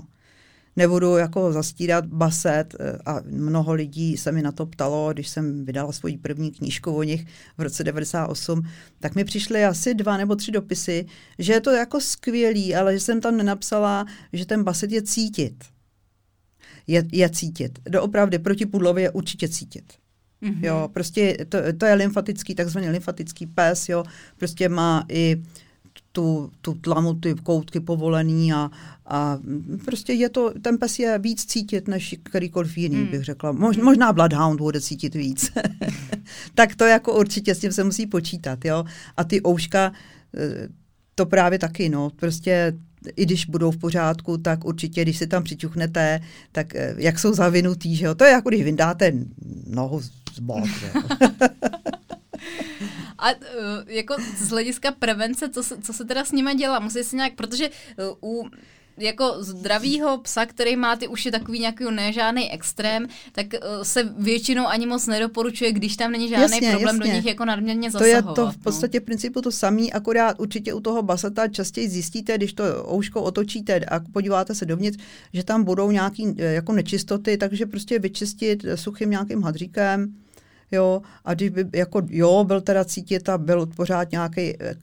[0.75, 5.65] Nebudu jako zastírat baset eh, a mnoho lidí se mi na to ptalo, když jsem
[5.65, 7.25] vydala svoji první knížku o nich
[7.57, 8.61] v roce 98,
[8.99, 11.05] tak mi přišly asi dva nebo tři dopisy,
[11.39, 15.63] že je to jako skvělý, ale že jsem tam nenapsala, že ten baset je cítit.
[16.87, 17.79] Je, je cítit.
[17.89, 19.93] Doopravdy proti pudlovi je určitě cítit.
[20.43, 20.65] Mm-hmm.
[20.65, 24.03] Jo, prostě to, to je lymfatický, takzvaný lymfatický pes, jo,
[24.37, 25.43] prostě má i
[26.11, 28.69] tu, tu tlamu, ty koutky povolený a,
[29.05, 29.39] a
[29.85, 33.07] prostě je to, ten pes je víc cítit než kterýkoliv jiný, mm.
[33.07, 33.51] bych řekla.
[33.51, 35.51] Mož, možná Bloodhound bude cítit víc.
[36.55, 38.85] tak to jako určitě s tím se musí počítat, jo.
[39.17, 39.91] A ty ouška,
[40.37, 40.67] eh,
[41.15, 42.73] to právě taky, no, prostě
[43.15, 46.19] i když budou v pořádku, tak určitě, když si tam přičuchnete,
[46.51, 48.15] tak eh, jak jsou zavinutý, že jo?
[48.15, 49.13] To je jako když vyndáte
[49.67, 50.01] nohu
[50.37, 50.63] z bot,
[53.19, 53.39] A uh,
[53.87, 56.79] jako z hlediska prevence, co se, co se teda s nimi dělá?
[56.79, 57.69] Musí se nějak, protože
[58.21, 58.49] uh, u
[58.97, 64.67] jako zdravýho psa, který má ty uši takový nějaký nežádný extrém, tak uh, se většinou
[64.67, 67.11] ani moc nedoporučuje, když tam není žádný jasně, problém jasně.
[67.11, 68.21] do nich jako nadměrně zasahovat.
[68.21, 68.63] To je to v no.
[68.63, 73.21] podstatě v principu to samý, akorát určitě u toho basata častěji zjistíte, když to ouško
[73.21, 78.65] otočíte a podíváte se dovnitř, že tam budou nějaký eh, jako nečistoty, takže prostě vyčistit
[78.75, 80.13] suchým nějakým hadříkem,
[80.71, 84.75] jo, a když by, jako, jo, byl teda cítit a byl pořád nějaký eh,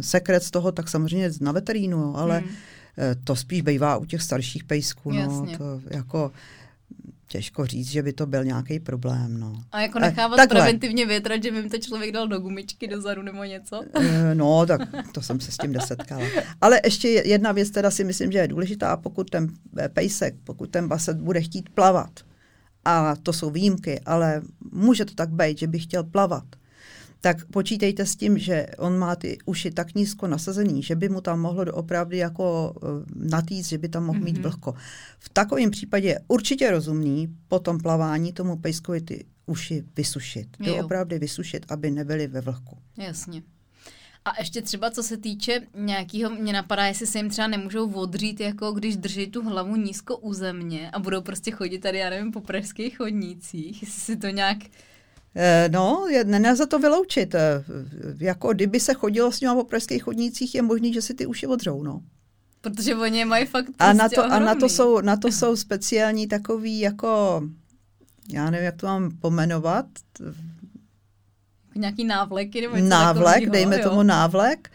[0.00, 2.48] sekret z toho, tak samozřejmě na veterínu, jo, ale hmm
[2.98, 5.12] Eh, to spíš bývá u těch starších pejsků.
[5.12, 6.32] No, to jako
[7.28, 9.40] těžko říct, že by to byl nějaký problém.
[9.40, 9.64] No.
[9.72, 13.00] A jako nechávat e, preventivně větrat, že by jim to člověk dal do gumičky, do
[13.00, 13.82] zadu nebo něco?
[14.34, 14.80] No, tak
[15.12, 16.26] to jsem se s tím desetkala.
[16.60, 19.48] Ale ještě jedna věc teda si myslím, že je důležitá, pokud ten
[19.92, 22.10] pejsek, pokud ten baset bude chtít plavat,
[22.84, 24.42] a to jsou výjimky, ale
[24.72, 26.44] může to tak být, že by chtěl plavat,
[27.24, 31.20] tak počítejte s tím, že on má ty uši tak nízko nasazený, že by mu
[31.20, 34.24] tam mohlo doopravdy jako uh, natýct, že by tam mohl mm-hmm.
[34.24, 34.42] mít mhm.
[34.42, 34.74] vlhko.
[35.18, 40.56] V takovém případě je určitě rozumný po tom plavání tomu pejskovi ty uši vysušit.
[40.60, 42.78] Doopravdy vysušit, aby nebyly ve vlhku.
[42.98, 43.42] Jasně.
[44.24, 48.40] A ještě třeba co se týče nějakého, mě napadá, jestli se jim třeba nemůžou odřít,
[48.40, 52.32] jako když drží tu hlavu nízko u země a budou prostě chodit tady, já nevím,
[52.32, 54.58] po pražských chodnících, jestli si to nějak
[55.36, 57.34] Eh, no, je, nelze to vyloučit.
[57.34, 57.64] Eh,
[58.18, 61.46] jako kdyby se chodilo s ním po pražských chodnících, je možný, že si ty uši
[61.46, 62.00] odřou, no.
[62.60, 65.56] Protože oni mají fakt a na, prostě to, a na to jsou, na to jsou
[65.56, 67.42] speciální takový jako,
[68.28, 69.86] já nevím, jak to mám pomenovat.
[71.74, 73.88] Nějaký návleky nebo Návlek, takovýho, dejme jo.
[73.88, 74.70] tomu návlek.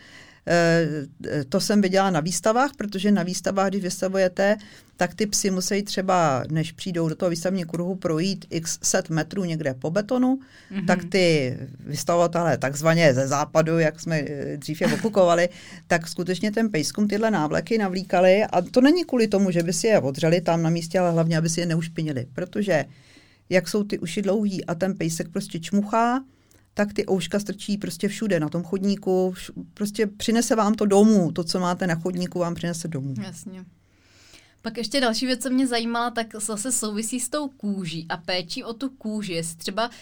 [0.48, 4.58] Eh, to jsem viděla na výstavách, protože na výstavách, když vystavujete,
[4.98, 9.44] tak ty psy musí třeba, než přijdou do toho výstavního kruhu, projít x set metrů
[9.44, 10.40] někde po betonu,
[10.72, 10.86] mm-hmm.
[10.86, 15.50] tak ty vystavovatelé takzvaně ze západu, jak jsme eh, dřív je okukovali,
[15.88, 19.88] tak skutečně ten pejskům tyhle návleky navlíkali a to není kvůli tomu, že by si
[19.88, 22.86] je odřeli tam na místě, ale hlavně, aby si je neušpinili, protože
[23.50, 26.24] jak jsou ty uši dlouhý a ten pejsek prostě čmuchá,
[26.80, 31.32] tak ty ouška strčí prostě všude, na tom chodníku, vš- prostě přinese vám to domů,
[31.32, 33.14] to, co máte na chodníku, vám přinese domů.
[33.24, 33.66] Jasně.
[34.62, 38.64] Pak ještě další věc, co mě zajímala, tak zase souvisí s tou kůží a péčí
[38.64, 39.34] o tu kůži.
[39.34, 39.94] Jestli třeba uh,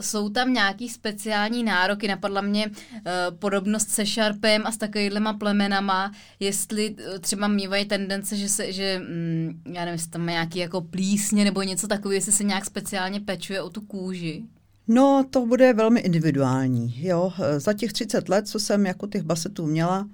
[0.00, 3.02] jsou tam nějaký speciální nároky, napadla mě uh,
[3.38, 9.00] podobnost se šarpem a s takovýhlema plemenama, jestli uh, třeba mývají tendence, že se, že,
[9.00, 13.20] um, já nevím, jestli tam nějaký jako plísně nebo něco takového, jestli se nějak speciálně
[13.20, 14.44] pečuje o tu kůži.
[14.92, 16.94] No, to bude velmi individuální.
[17.06, 17.32] Jo.
[17.58, 20.08] Za těch 30 let, co jsem jako těch basetů měla,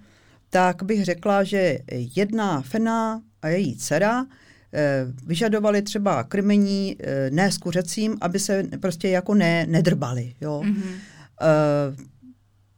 [0.51, 4.27] tak bych řekla, že jedna fena a její dcera
[4.73, 10.35] eh, vyžadovali třeba krmení eh, ne s kuřecím, aby se prostě jako ne, nedrbali.
[10.41, 10.63] Jo.
[10.65, 10.93] Mm-hmm.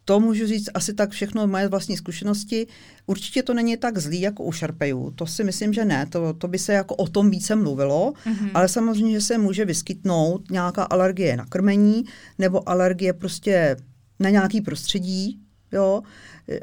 [0.08, 2.66] To můžu říct asi tak všechno moje vlastní zkušenosti.
[3.06, 5.10] Určitě to není tak zlý jako u šarpejů.
[5.10, 6.06] To si myslím, že ne.
[6.06, 8.12] To, to by se jako o tom více mluvilo.
[8.12, 8.50] Mm-hmm.
[8.54, 12.04] Ale samozřejmě, že se může vyskytnout nějaká alergie na krmení
[12.38, 13.76] nebo alergie prostě
[14.20, 15.40] na nějaký prostředí.
[15.72, 16.02] Jo?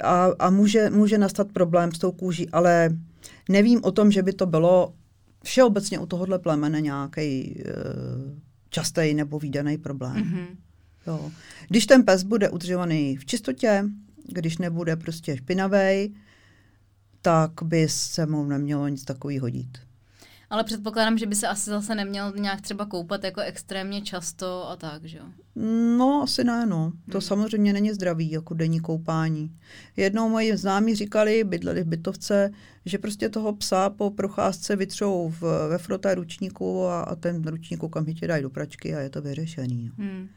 [0.03, 2.89] A, a může, může nastat problém s tou kůží, ale
[3.49, 4.93] nevím o tom, že by to bylo
[5.43, 7.73] všeobecně u tohohle plemene nějaký e,
[8.69, 10.15] častý nebo výdaný problém.
[10.15, 10.64] Mm-hmm.
[11.07, 11.31] Jo.
[11.67, 13.83] Když ten pes bude udržovaný v čistotě,
[14.27, 16.15] když nebude prostě špinavý,
[17.21, 19.77] tak by se mu nemělo nic takového dít.
[20.49, 24.75] Ale předpokládám, že by se asi zase neměl nějak třeba koupat jako extrémně často a
[24.75, 25.25] tak, že jo?
[25.97, 26.91] No, asi ne, no.
[27.11, 27.21] To hmm.
[27.21, 29.57] samozřejmě není zdravý, jako denní koupání.
[29.97, 32.51] Jednou moji známí říkali, bydleli v bytovce,
[32.85, 37.83] že prostě toho psa po procházce vytřou v, ve froté ručníku a, a ten ručník
[37.83, 39.91] okamžitě dají do pračky a je to vyřešený.
[39.97, 40.05] No.
[40.05, 40.29] Hmm.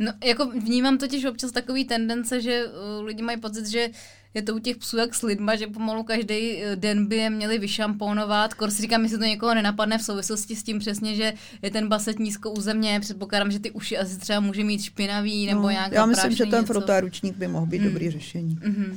[0.00, 3.88] No, jako vnímám totiž občas takový tendence, že uh, lidi mají pocit, že
[4.34, 7.30] je to u těch psů jak s lidma, že pomalu každý uh, den by je
[7.30, 8.54] měli vyšamponovat.
[8.54, 11.32] Kor si říkám, jestli to někoho nenapadne v souvislosti s tím přesně, že
[11.62, 13.00] je ten baset nízko u země.
[13.00, 16.46] Předpokládám, že ty uši asi třeba může mít špinavý nebo no, nějaká Já myslím, že
[16.46, 17.88] ten frotáručník by mohl být mm.
[17.88, 18.56] dobrý řešení.
[18.56, 18.96] Mm-hmm.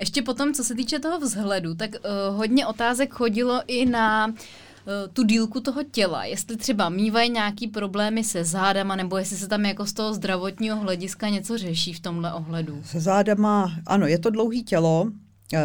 [0.00, 4.34] Ještě potom, co se týče toho vzhledu, tak uh, hodně otázek chodilo i na uh,
[4.34, 4.69] Eh,
[5.12, 9.64] tu dílku toho těla, jestli třeba mývají nějaký problémy se zádama, nebo jestli se tam
[9.64, 12.82] jako z toho zdravotního hlediska něco řeší v tomhle ohledu.
[12.84, 15.10] Se zádama, ano, je to dlouhý tělo,
[15.54, 15.60] e,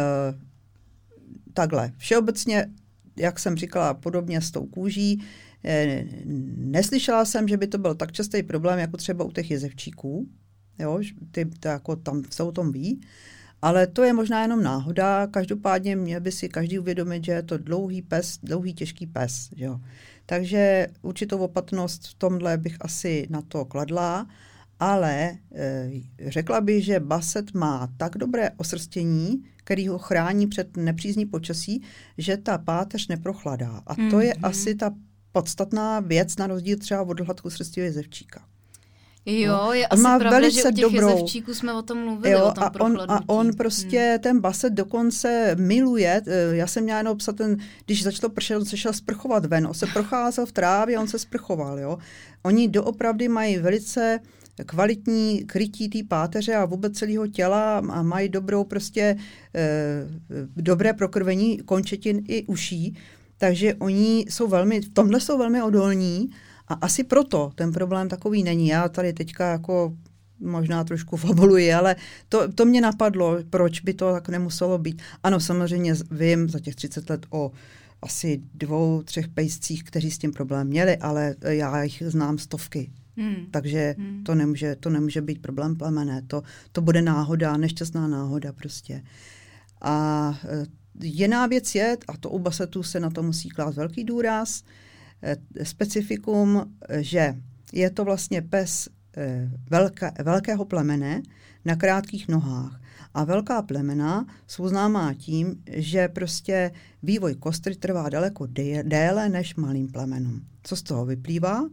[1.54, 2.66] takhle, všeobecně,
[3.16, 5.22] jak jsem říkala, podobně s tou kůží,
[5.64, 6.04] e,
[6.56, 10.28] neslyšela jsem, že by to byl tak častý problém, jako třeba u těch jezevčíků,
[10.78, 13.00] jo, ty, ty jako tam se o tom ví,
[13.62, 15.26] ale to je možná jenom náhoda.
[15.26, 19.48] Každopádně měl by si každý uvědomit, že je to dlouhý pes, dlouhý těžký pes.
[19.56, 19.80] Jo.
[20.26, 24.26] Takže určitou opatrnost v tomhle bych asi na to kladla,
[24.80, 25.90] ale e,
[26.26, 31.82] řekla bych, že baset má tak dobré osrstění, který ho chrání před nepřízní počasí,
[32.18, 33.82] že ta páteř neprochladá.
[33.86, 34.20] A to mm-hmm.
[34.20, 34.44] je mhm.
[34.44, 34.94] asi ta
[35.32, 38.44] podstatná věc na rozdíl třeba od hladkosrstivého zevčíka.
[39.26, 41.26] Jo, je asi má pravda, velice že u těch dobrou.
[41.52, 44.18] jsme o tom mluvili, jo, o tom a on, a on prostě, hmm.
[44.18, 48.64] ten baset dokonce miluje, eh, já jsem měla jenom psat ten, když začalo pršet, on
[48.64, 51.98] se šel sprchovat ven, on se procházel v trávě, on se sprchoval, jo.
[52.42, 54.20] Oni doopravdy mají velice
[54.66, 59.16] kvalitní krytí té páteře a vůbec celého těla a mají dobrou prostě,
[59.54, 60.06] eh,
[60.56, 62.96] dobré prokrvení končetin i uší,
[63.38, 66.30] takže oni jsou velmi, v tomhle jsou velmi odolní
[66.68, 68.68] a asi proto ten problém takový není.
[68.68, 69.96] Já tady teďka jako
[70.40, 71.96] možná trošku fabuluji, ale
[72.28, 75.02] to, to mě napadlo, proč by to tak nemuselo být.
[75.22, 77.52] Ano, samozřejmě vím za těch 30 let o
[78.02, 82.90] asi dvou, třech pejscích, kteří s tím problém měli, ale já jich znám stovky.
[83.16, 83.46] Hmm.
[83.50, 84.24] Takže hmm.
[84.24, 86.22] To, nemůže, to nemůže být problém plemené.
[86.26, 89.02] To, to bude náhoda, nešťastná náhoda prostě.
[89.80, 90.66] A e,
[91.06, 94.85] jiná věc je, a to u basetů se na to musí klást velký důraz, Eh,
[95.62, 97.34] specifikum, že
[97.72, 101.22] je to vlastně pes eh, velké, velkého plemene
[101.64, 102.80] na krátkých nohách.
[103.14, 106.70] A velká plemena jsou známá tím, že prostě
[107.02, 108.46] vývoj kostry trvá daleko
[108.82, 110.42] déle než malým plemenům.
[110.62, 111.68] Co z toho vyplývá?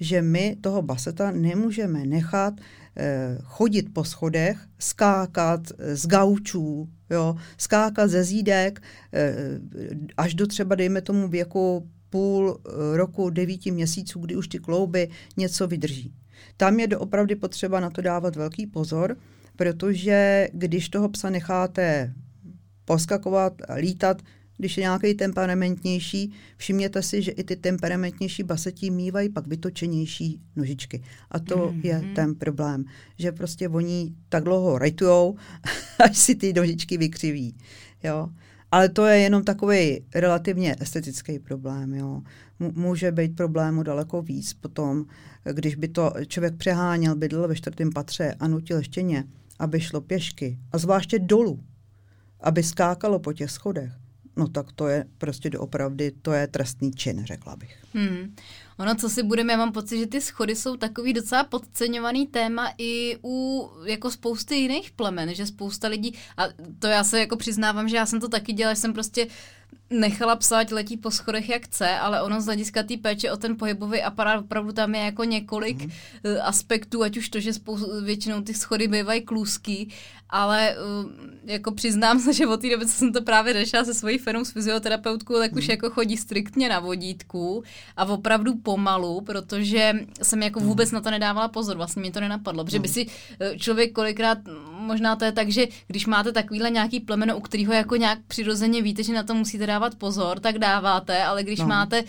[0.00, 2.54] Že my toho baseta nemůžeme nechat
[2.96, 9.34] eh, chodit po schodech, skákat z gaučů, jo, skákat ze zídek, eh,
[10.16, 15.08] až do třeba, dejme tomu, věku půl eh, roku, devíti měsíců, kdy už ty klouby
[15.36, 16.14] něco vydrží.
[16.56, 19.16] Tam je doopravdy potřeba na to dávat velký pozor,
[19.56, 22.12] protože když toho psa necháte
[22.84, 24.22] poskakovat a lítat,
[24.58, 31.02] když je nějaký temperamentnější, všimněte si, že i ty temperamentnější basetí mývají pak vytočenější nožičky.
[31.30, 31.80] A to mm-hmm.
[31.82, 32.84] je ten problém,
[33.18, 35.36] že prostě oni tak dlouho rejtujou,
[35.98, 37.56] až si ty nožičky vykřiví.
[38.04, 38.28] Jo?
[38.72, 41.94] Ale to je jenom takový relativně estetický problém.
[41.94, 42.22] Jo.
[42.58, 45.04] Může být problému daleko víc potom,
[45.52, 49.24] když by to člověk přeháněl, bydlel ve čtvrtém patře a nutil štěně,
[49.58, 51.64] aby šlo pěšky a zvláště dolů,
[52.40, 54.01] aby skákalo po těch schodech.
[54.36, 57.76] No tak to je prostě doopravdy, to je trestný čin, řekla bych.
[57.94, 58.34] Hmm.
[58.78, 62.72] Ono, co si budeme, já mám pocit, že ty schody jsou takový docela podceňovaný téma
[62.78, 66.42] i u jako spousty jiných plemen, že spousta lidí, a
[66.78, 69.26] to já se jako přiznávám, že já jsem to taky dělala, že jsem prostě
[69.90, 73.56] nechala psát letí po schodech jak chce, ale ono z hlediska té péče o ten
[73.56, 75.90] pohybový aparát opravdu tam je jako několik mm.
[76.42, 79.88] aspektů, ať už to, že spou- většinou ty schody bývají klůzký,
[80.32, 81.10] ale uh,
[81.44, 84.44] jako přiznám se, že od té doby, co jsem to právě řešila se svojí fenou
[84.44, 85.70] s fyzioterapeutkou, tak už mhm.
[85.70, 87.62] jako chodí striktně na vodítku
[87.96, 90.68] a opravdu pomalu, protože jsem jako mhm.
[90.68, 92.94] vůbec na to nedávala pozor, vlastně mi to nenapadlo, protože by mhm.
[92.94, 93.06] si
[93.40, 94.38] eh, člověk kolikrát,
[94.78, 98.82] možná to je tak, že když máte takovýhle nějaký plemeno, u kterého jako nějak přirozeně
[98.82, 101.66] víte, že na to musíte dávat pozor, tak dáváte, ale když no.
[101.66, 102.04] máte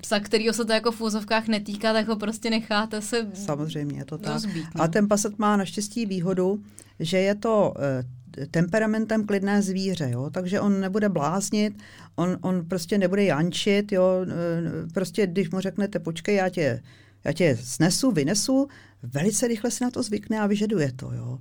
[0.00, 4.04] psa, kterýho se to jako v úzovkách netýká, tak ho prostě necháte se Samozřejmě, je
[4.04, 4.32] to tak.
[4.32, 4.84] Rozbít, no.
[4.84, 6.62] A ten paset má naštěstí výhodu,
[7.04, 10.30] že je to eh, temperamentem klidné zvíře, jo?
[10.30, 11.74] takže on nebude bláznit,
[12.14, 14.26] on, on prostě nebude jančit, jo?
[14.28, 16.82] Eh, prostě když mu řeknete, počkej, já tě,
[17.24, 18.68] já tě snesu, vynesu,
[19.02, 21.12] velice rychle se na to zvykne a vyžaduje to.
[21.12, 21.38] Jo.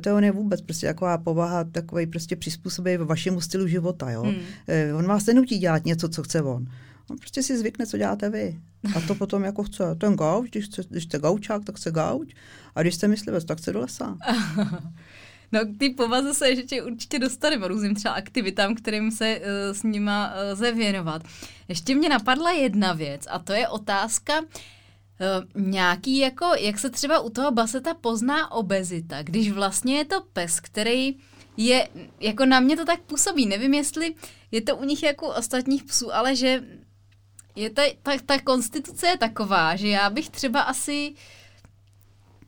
[0.00, 4.10] To on je vůbec prostě taková povaha, takový prostě přizpůsobí vašemu stylu života.
[4.10, 4.22] Jo.
[4.22, 4.36] Hmm.
[4.68, 6.66] Eh, on vás nenutí dělat něco, co chce on.
[7.10, 8.60] On prostě si zvykne, co děláte vy.
[8.96, 9.84] A to potom jako chce.
[9.98, 12.34] Ten gauč, když, chce, když jste gaučák, tak chce gauč.
[12.74, 14.16] A když jste myslivec, tak chce do lesa.
[15.52, 19.44] No té povaze se ještě určitě dostaneme různým třeba aktivitám, kterým se uh,
[19.76, 21.22] s nima uh, lze věnovat.
[21.68, 24.46] Ještě mě napadla jedna věc a to je otázka, uh,
[25.62, 30.60] nějaký jako, jak se třeba u toho baseta pozná obezita, když vlastně je to pes,
[30.60, 31.16] který
[31.56, 31.88] je,
[32.20, 34.14] jako na mě to tak působí, nevím jestli
[34.50, 36.62] je to u nich jako u ostatních psů, ale že
[37.56, 41.14] je ta, ta, ta konstituce je taková, že já bych třeba asi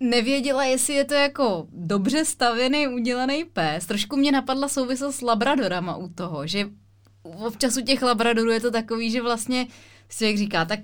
[0.02, 3.86] nevěděla, jestli je to jako dobře stavěný, udělaný pes.
[3.86, 6.68] Trošku mě napadla souvislost s labradorama u toho, že
[7.22, 9.66] občas u těch labradorů je to takový, že vlastně
[10.08, 10.80] si jak říká, tak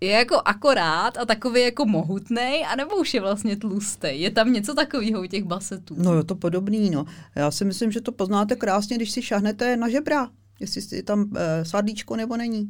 [0.00, 4.08] je jako akorát a takový jako mohutný, anebo už je vlastně tlustý.
[4.12, 5.94] Je tam něco takového u těch basetů?
[5.98, 7.04] No je to podobný, no.
[7.34, 10.30] Já si myslím, že to poznáte krásně, když si šahnete na žebra,
[10.60, 12.68] jestli je tam e, svadlíčko nebo není.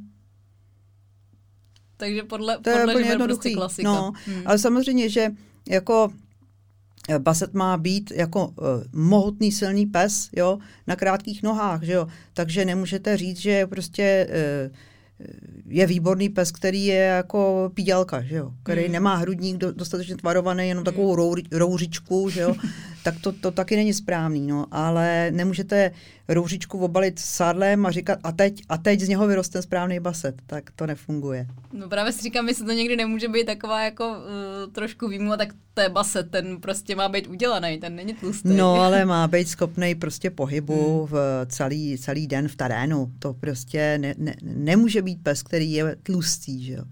[1.96, 3.88] Takže podle, to podle je žeber prostě klasika.
[3.88, 4.42] No, hmm.
[4.46, 5.30] ale samozřejmě, že
[5.70, 6.12] jako
[7.08, 8.54] eh, Baset má být jako uh,
[8.92, 12.06] mohutný silný pes, jo, na krátkých nohách, že jo.
[12.34, 14.28] Takže nemůžete říct, že prostě
[14.70, 14.76] uh,
[15.66, 18.52] je výborný pes, který je jako pídělka, že jo?
[18.62, 18.92] který mm.
[18.92, 22.54] nemá hrudník do, dostatečně tvarovaný, jenom takovou rou, rouřičku, že jo?
[23.02, 24.66] tak to, to taky není správný, no.
[24.70, 25.90] ale nemůžete
[26.28, 30.70] rouřičku obalit sádlem a říkat a teď, a teď z něho vyroste správný baset, tak
[30.76, 31.46] to nefunguje.
[31.72, 35.48] No právě si říkám, jestli to někdy nemůže být taková jako uh, trošku výmluva, tak
[35.74, 38.48] to je baset, ten prostě má být udělaný, ten není tlustý.
[38.48, 41.06] No ale má být schopný prostě pohybu hmm.
[41.06, 45.96] v celý, celý den v terénu, to prostě ne, ne, nemůže být pes, který je
[46.02, 46.84] tlustý, že jo.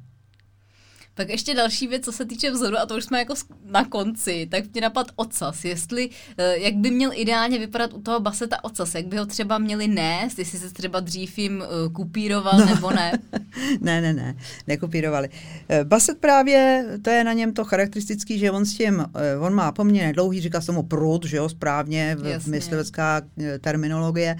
[1.18, 4.48] Pak ještě další věc, co se týče vzoru, a to už jsme jako na konci,
[4.50, 5.64] tak mě napad ocas.
[5.64, 9.58] Jestli, eh, jak by měl ideálně vypadat u toho baseta ocas, jak by ho třeba
[9.58, 12.66] měli nést, jestli se třeba dřív jim eh, kupíroval no.
[12.66, 13.12] nebo ne?
[13.80, 15.28] ne, ne, ne, nekupírovali.
[15.68, 19.06] Eh, baset právě, to je na něm to charakteristický, že on s tím,
[19.40, 23.22] on má poměrně dlouhý, říká se mu prut, že jo, správně, v myslivecká
[23.60, 24.36] terminologie,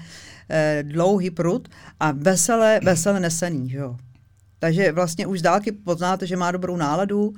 [0.81, 1.67] dlouhý prut
[1.99, 3.97] a veselé, veselé nesený, že jo.
[4.59, 7.33] Takže vlastně už z dálky poznáte, že má dobrou náladu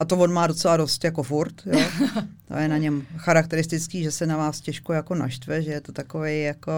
[0.00, 1.54] a to on má docela dost jako furt.
[1.66, 1.80] Jo.
[2.48, 5.92] To je na něm charakteristický, že se na vás těžko jako naštve, že je to
[5.92, 6.72] takový jako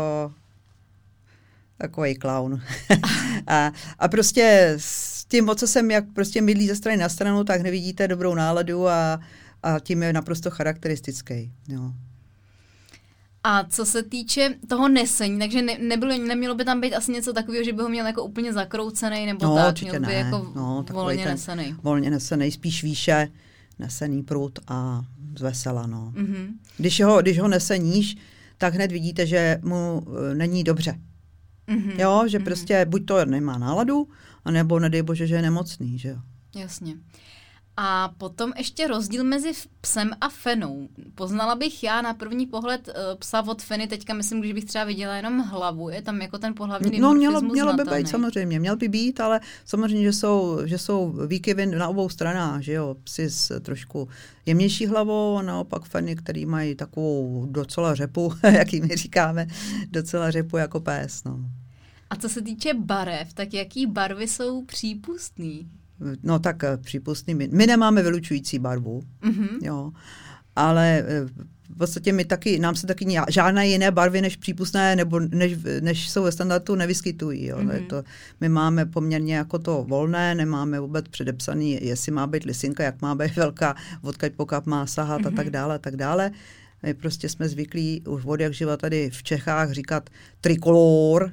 [1.78, 2.60] takový clown.
[3.46, 8.08] a, a prostě s tím jsem jak prostě mydlí ze strany na stranu, tak nevidíte
[8.08, 9.20] dobrou náladu a,
[9.62, 11.52] a tím je naprosto charakteristický.
[11.68, 11.92] Jo.
[13.48, 17.32] A co se týče toho nesení, takže ne, nebylo, nemělo by tam být asi něco
[17.32, 20.12] takového, že by ho měl jako úplně zakroucený nebo no, tak, měl by ne.
[20.12, 21.76] jako no, volně nesený.
[21.82, 23.28] Volně nesený, spíš výše
[23.78, 25.02] nesený prut a
[25.38, 26.12] zvesela, no.
[26.16, 26.46] Mm-hmm.
[26.76, 28.16] Když, ho, když ho nese níž,
[28.58, 30.98] tak hned vidíte, že mu uh, není dobře.
[31.68, 32.00] Mm-hmm.
[32.00, 32.44] Jo, že mm-hmm.
[32.44, 34.08] prostě buď to nemá náladu,
[34.44, 36.18] anebo nedej bože, že je nemocný, že jo.
[36.56, 36.94] Jasně.
[37.76, 40.88] A potom ještě rozdíl mezi psem a fenou.
[41.14, 44.84] Poznala bych já na první pohled uh, psa od feny, teďka myslím, když bych třeba
[44.84, 48.76] viděla jenom hlavu, je tam jako ten pohlavní No mělo, mělo by být samozřejmě, měl
[48.76, 53.30] by být, ale samozřejmě, že jsou, že jsou výkyvy na obou stranách, že jo, psi
[53.30, 54.08] s trošku
[54.46, 59.46] jemnější hlavou a naopak feny, který mají takovou docela řepu, jak my říkáme,
[59.90, 61.38] docela řepu jako pes, no.
[62.10, 65.68] A co se týče barev, tak jaký barvy jsou přípustný?
[66.22, 69.58] No tak eh, přípustný, my, my nemáme vylučující barvu, mm-hmm.
[69.62, 69.92] jo,
[70.56, 71.26] ale eh,
[71.70, 76.10] v podstatě my taky, nám se taky žádné jiné barvy než přípustné nebo než, než
[76.10, 77.46] jsou ve standardu nevyskytují.
[77.46, 77.58] Jo.
[77.58, 77.86] Mm-hmm.
[77.86, 78.02] To,
[78.40, 83.14] my máme poměrně jako to volné, nemáme vůbec předepsaný, jestli má být lisinka, jak má
[83.14, 85.26] být velká, odkaď pokap má sahat mm-hmm.
[85.26, 85.52] a tak mhm.
[85.52, 86.30] dále, a tak dále.
[86.82, 91.32] My prostě jsme zvyklí už od jak živa tady v Čechách říkat trikolor,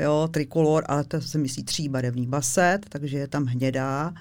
[0.00, 4.14] jo, trikolor, ale to se myslí tříbarevný baset, takže je tam hnědá,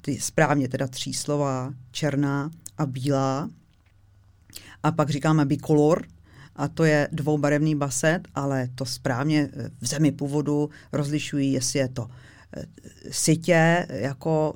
[0.00, 3.50] ty, správně teda tříslová, černá a bílá.
[4.82, 6.06] A pak říkáme bikolor,
[6.56, 9.48] a to je dvoubarevný baset, ale to správně
[9.80, 12.08] v zemi původu rozlišují, jestli je to
[13.10, 14.54] sitě jako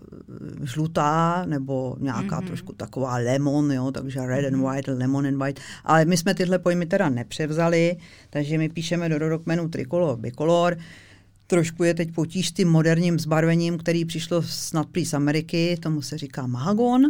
[0.63, 2.47] žlutá nebo nějaká mm-hmm.
[2.47, 4.63] trošku taková lemon, jo, takže red and mhm.
[4.63, 5.61] white, lemon and white.
[5.85, 7.97] Ale my jsme tyhle pojmy teda nepřevzali,
[8.31, 10.79] takže my píšeme do rodokmenu tricolor, bicolor.
[11.47, 16.19] Trošku je teď potíž s tím moderním zbarvením, který přišlo snad z Ameriky, tomu se
[16.19, 17.03] říká mahagon.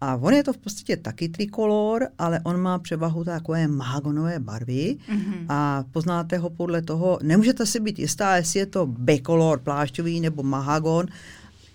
[0.00, 4.96] A on je to v podstatě taky trikolor, ale on má převahu takové mahagonové barvy
[5.08, 5.46] mm-hmm.
[5.48, 10.42] a poznáte ho podle toho, nemůžete si být jistá, jestli je to bikolor plášťový nebo
[10.42, 11.06] mahagon,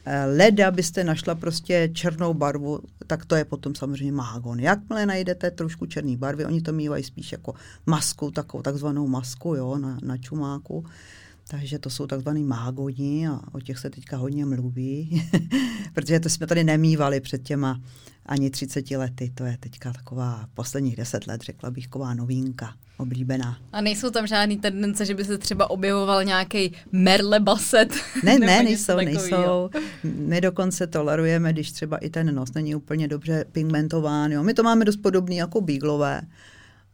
[0.05, 4.59] eh, leda byste našla prostě černou barvu, tak to je potom samozřejmě mahagon.
[4.59, 7.53] Jakmile najdete trošku černé barvy, oni to mývají spíš jako
[7.85, 10.85] masku, takovou takzvanou masku jo, na, na čumáku,
[11.47, 15.23] takže to jsou takzvaný mágoni a o těch se teďka hodně mluví,
[15.93, 17.81] protože to jsme tady nemývali před těma
[18.25, 19.31] ani 30 lety.
[19.35, 23.57] To je teďka taková posledních 10 let, řekla bych, taková novinka, oblíbená.
[23.71, 27.93] A nejsou tam žádný tendence, že by se třeba objevoval nějaký merle baset?
[28.23, 29.69] Ne, ne, nejsou, nejsou.
[30.03, 34.31] My dokonce tolerujeme, když třeba i ten nos není úplně dobře pigmentován.
[34.31, 34.43] Jo.
[34.43, 36.21] My to máme dost podobný jako bíglové.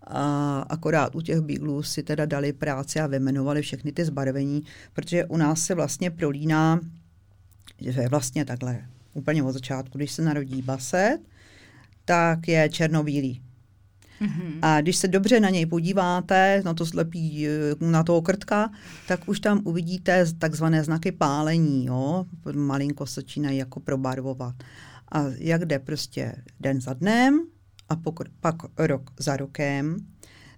[0.08, 5.26] A akorát u těch bíglů si teda dali práci a vymenovali všechny ty zbarvení, protože
[5.26, 6.80] u nás se vlastně prolíná,
[7.80, 11.20] že je vlastně takhle úplně od začátku, když se narodí baset,
[12.06, 13.42] tak je černobílý.
[14.22, 14.60] Mm-hmm.
[14.62, 17.48] A když se dobře na něj podíváte, na to slepí,
[17.80, 18.72] na toho krtka,
[19.08, 22.26] tak už tam uvidíte takzvané znaky pálení, jo?
[22.54, 24.56] malinko se začínají jako probarvovat.
[25.12, 27.48] A jak jde prostě den za dnem
[27.92, 29.98] a pokr- pak rok za rokem,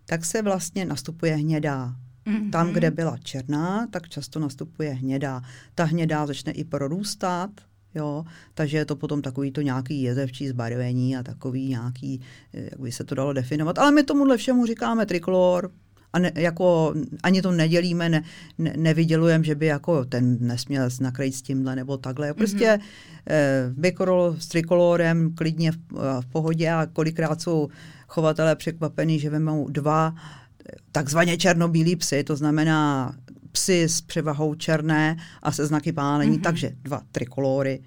[0.05, 1.95] tak se vlastně nastupuje hnědá.
[2.25, 2.51] Mm-hmm.
[2.51, 5.41] Tam, kde byla černá, tak často nastupuje hnědá.
[5.75, 7.49] Ta hnědá začne i prorůstat,
[7.95, 12.21] Jo, takže je to potom takový to nějaký jezevčí zbarvení a takový nějaký,
[12.53, 13.79] jak by se to dalo definovat.
[13.79, 15.71] Ale my tomuhle všemu říkáme trikolor,
[16.13, 16.93] a ne, jako
[17.23, 18.23] ani to nedělíme, ne,
[18.57, 22.33] ne, nevydělujeme, že by jako ten nesměl nakrýt s tímhle nebo takhle.
[22.33, 22.81] Prostě mm-hmm.
[23.29, 25.77] eh, bikorol s trikolorem klidně v,
[26.21, 27.67] v pohodě a kolikrát jsou
[28.07, 30.15] chovatelé překvapení, že vemou dva
[30.91, 33.13] takzvaně černobílí psy, to znamená
[33.51, 36.41] psy s převahou černé a se znaky pálení, mm-hmm.
[36.41, 37.81] takže dva trikolory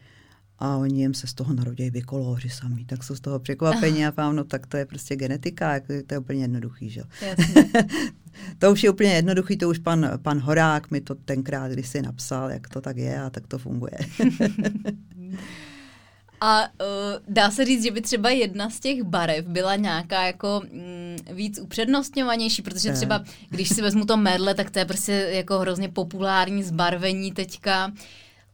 [0.59, 4.13] a oni jim se z toho narodí bikoloři sami, tak jsou z toho překvapení a
[4.17, 7.03] vám, no tak to je prostě genetika, jako, to je úplně jednoduchý, že?
[8.59, 12.03] to už je úplně jednoduchý, to už pan, pan Horák mi to tenkrát, když si
[12.03, 13.99] napsal, jak to tak je a tak to funguje.
[16.41, 16.69] A uh,
[17.29, 21.59] dá se říct, že by třeba jedna z těch barev byla nějaká jako mm, víc
[21.59, 26.63] upřednostňovanější, protože třeba, když si vezmu to medle, tak to je prostě jako hrozně populární
[26.63, 27.93] zbarvení teďka.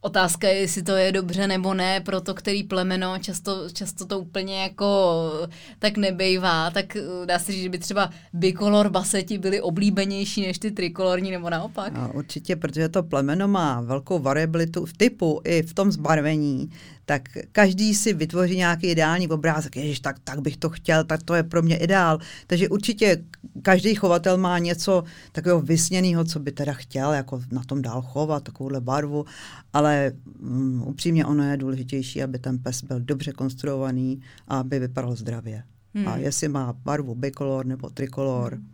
[0.04, 4.18] Otázka je, jestli to je dobře nebo ne pro to, který plemeno, často, často to
[4.18, 5.30] úplně jako
[5.78, 10.58] tak nebejvá, tak uh, dá se říct, že by třeba bikolor baseti byly oblíbenější než
[10.58, 11.92] ty trikolorní nebo naopak?
[11.92, 16.70] No, určitě, protože to plemeno má velkou variabilitu v typu i v tom zbarvení,
[17.12, 19.76] tak každý si vytvoří nějaký ideální obrázek.
[19.76, 22.18] Ježiš, tak, tak bych to chtěl, tak to je pro mě ideál.
[22.46, 23.24] Takže určitě
[23.62, 28.42] každý chovatel má něco takového vysněného, co by teda chtěl jako na tom dál chovat,
[28.42, 29.24] takovouhle barvu,
[29.72, 35.16] ale um, upřímně ono je důležitější, aby ten pes byl dobře konstruovaný a aby vypadal
[35.16, 35.62] zdravě.
[35.94, 36.08] Hmm.
[36.08, 38.68] A jestli má barvu bicolor nebo trikolor, hmm.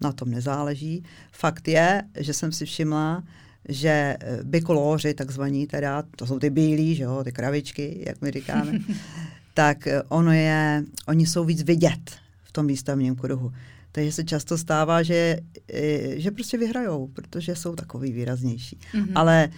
[0.00, 1.02] na tom nezáleží.
[1.32, 3.22] Fakt je, že jsem si všimla,
[3.68, 8.30] že eh, bikoloři, takzvaní teda, to jsou ty bílí, že jo, ty kravičky, jak my
[8.30, 8.72] říkáme,
[9.54, 12.10] tak eh, ono je, oni jsou víc vidět
[12.44, 13.52] v tom výstavním kruhu.
[13.92, 15.38] Takže se často stává, že,
[15.72, 18.78] eh, že prostě vyhrajou, protože jsou takový výraznější.
[18.94, 19.12] Mm-hmm.
[19.14, 19.48] Ale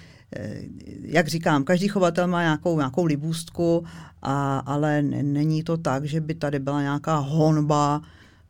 [1.02, 3.84] jak říkám, každý chovatel má nějakou, nějakou libůstku,
[4.22, 8.02] a, ale není to tak, že by tady byla nějaká honba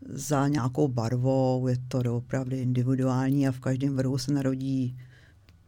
[0.08, 1.68] za nějakou barvou.
[1.68, 4.96] Je to opravdu individuální a v každém vrhu se narodí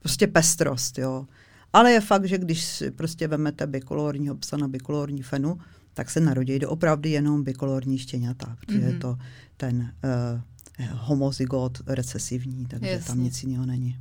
[0.07, 1.27] prostě pestrost, jo.
[1.73, 5.59] Ale je fakt, že když prostě vemete bikolorního psa na bikolorní fenu,
[5.95, 8.87] tak se narodí do opravdu jenom bikolorní štěňata, protože mm-hmm.
[8.87, 9.01] je mhm.
[9.01, 9.19] to
[9.57, 13.07] ten uh, homozygot recesivní, takže Jasně.
[13.07, 13.97] tam nic jiného není.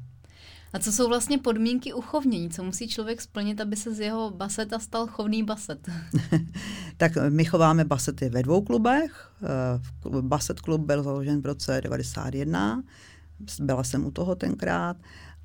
[0.73, 2.49] A co jsou vlastně podmínky uchovnění?
[2.49, 5.89] Co musí člověk splnit, aby se z jeho baseta stal chovný baset?
[6.97, 9.31] tak my chováme basety ve dvou klubech.
[9.43, 12.83] Eh, baset klub byl založen v roce 91.
[13.59, 14.97] Byla jsem u toho tenkrát.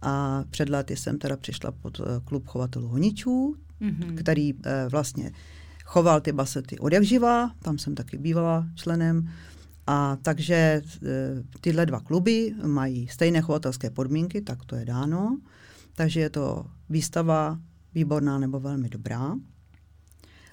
[0.03, 4.15] A před lety jsem teda přišla pod eh, klub chovatelů honičů, mm-hmm.
[4.17, 5.33] který eh, vlastně
[5.91, 9.31] choval ty basety od jak živa, tam jsem taky bývala členem.
[9.87, 10.83] A takže e,
[11.61, 15.39] tyhle dva kluby mají stejné chovatelské podmínky, tak to je dáno.
[15.95, 17.59] Takže je to výstava
[17.95, 19.35] výborná nebo velmi dobrá.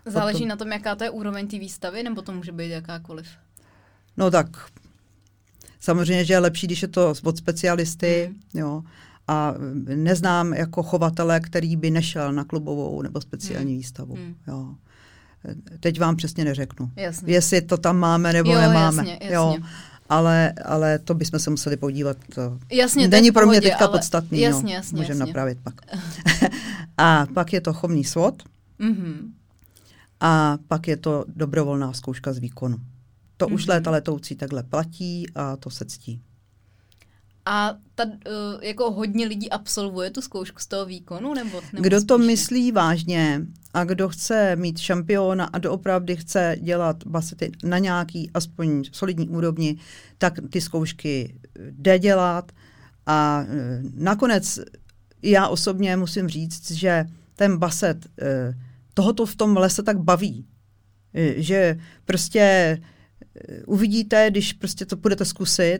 [0.05, 3.27] Záleží Potom, na tom, jaká to je úroveň té výstavy, nebo to může být jakákoliv?
[4.17, 4.47] No tak,
[5.79, 8.59] samozřejmě, že je lepší, když je to od specialisty, mm.
[8.59, 8.83] jo.
[9.27, 9.53] A
[9.95, 13.77] neznám jako chovatele, který by nešel na klubovou nebo speciální mm.
[13.77, 14.15] výstavu.
[14.15, 14.35] Mm.
[14.47, 14.75] Jo.
[15.79, 16.91] Teď vám přesně neřeknu.
[16.95, 17.33] Jasně.
[17.33, 18.97] Jestli to tam máme nebo jo, nemáme.
[18.97, 19.35] Jasně, jasně.
[19.35, 19.57] Jo.
[20.09, 22.17] Ale, ale to bychom se museli podívat.
[22.71, 23.97] Jasně, není pro mě teďka ale...
[23.97, 24.39] podstatný.
[24.39, 24.69] Jasně, no.
[24.69, 25.81] jasně, Můžeme napravit pak.
[26.97, 28.43] a pak je to chovný svod.
[28.79, 29.31] Mm-hmm.
[30.19, 32.77] A pak je to dobrovolná zkouška z výkonu.
[33.37, 33.53] To mm-hmm.
[33.53, 33.69] už mhm.
[33.69, 36.21] léta letoucí takhle platí a to se ctí.
[37.49, 38.11] A ta, uh,
[38.61, 41.33] jako hodně lidí absolvuje tu zkoušku z toho výkonu?
[41.33, 43.41] Nebo, nebo kdo to myslí vážně
[43.73, 49.77] a kdo chce mít šampiona a doopravdy chce dělat basety na nějaký aspoň solidní úrovni,
[50.17, 51.39] tak ty zkoušky
[51.71, 52.51] jde dělat.
[53.05, 54.59] A uh, nakonec
[55.21, 58.07] já osobně musím říct, že ten baset,
[58.93, 60.45] tohoto v tom lese tak baví,
[61.35, 62.77] že prostě
[63.67, 65.79] uvidíte, když prostě to budete zkusit,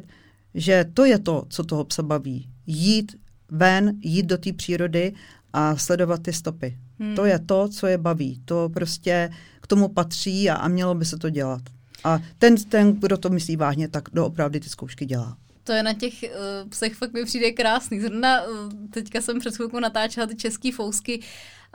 [0.53, 2.49] že to je to, co toho psa baví.
[2.67, 3.15] Jít
[3.51, 5.13] ven, jít do té přírody
[5.53, 6.77] a sledovat ty stopy.
[6.99, 7.15] Hmm.
[7.15, 8.41] To je to, co je baví.
[8.45, 9.29] To prostě
[9.61, 11.61] k tomu patří a, a mělo by se to dělat.
[12.03, 15.37] A ten, ten, kdo to myslí vážně, tak doopravdy ty zkoušky dělá.
[15.63, 18.01] To je na těch uh, psech fakt mi přijde krásný.
[18.01, 21.19] Zrovna uh, teďka jsem před chvilkou natáčela ty české fousky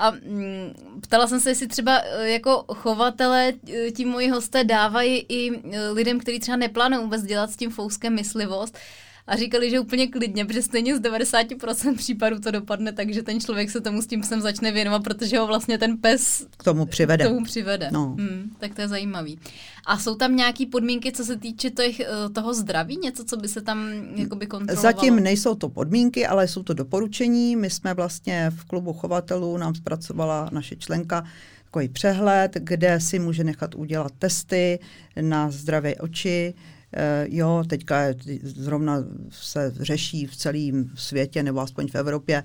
[0.03, 5.26] a mm, ptala jsem se, jestli třeba uh, jako chovatele uh, ti moji hosté dávají
[5.28, 8.78] i uh, lidem, kteří třeba neplánují vůbec dělat s tím fouskem myslivost,
[9.26, 13.40] a říkali, že úplně klidně, protože stejně z 90% případů to dopadne tak, že ten
[13.40, 16.86] člověk se tomu s tím psem začne věnovat, protože ho vlastně ten pes k tomu
[16.86, 17.24] přivede.
[17.24, 17.88] K tomu přivede.
[17.92, 18.16] No.
[18.18, 19.38] Hmm, tak to je zajímavý.
[19.84, 23.48] A jsou tam nějaké podmínky, co se týče těch, eh, toho zdraví, něco, co by
[23.48, 24.82] se tam jakoby kontrolovalo?
[24.82, 27.56] Zatím nejsou to podmínky, ale jsou to doporučení.
[27.56, 31.24] My jsme vlastně v klubu chovatelů, nám zpracovala naše členka
[31.64, 34.78] takový přehled, kde si může nechat udělat testy
[35.20, 36.54] na zdravé oči,
[36.96, 38.04] Eh, jo, teďka
[38.42, 42.42] zrovna se řeší v celém světě, nebo aspoň v Evropě,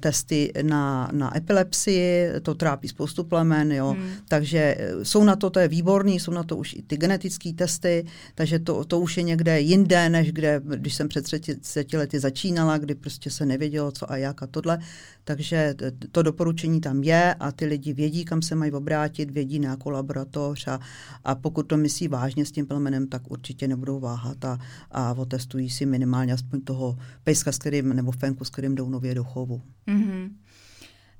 [0.00, 3.88] testy na, na epilepsii, to trápí spoustu plemen, jo.
[3.98, 4.10] Hmm.
[4.28, 7.52] takže eh, jsou na to, to je výborný, jsou na to už i ty genetické
[7.52, 12.20] testy, takže to, to už je někde jinde, než kde, když jsem před 30 lety
[12.20, 14.78] začínala, kdy prostě se nevědělo, co a jak a tohle,
[15.24, 15.74] takže
[16.12, 19.90] to doporučení tam je a ty lidi vědí, kam se mají obrátit, vědí na jakou
[19.90, 20.80] laboratoř a,
[21.24, 24.58] a pokud to myslí vážně s tím plemenem, tak určitě nebudou váhat a,
[24.90, 29.14] a otestují si minimálně aspoň toho pejska, s kterým, nebo fenku, s kterým jdou nově
[29.14, 29.59] do chovu.
[29.88, 30.30] Mm-hmm.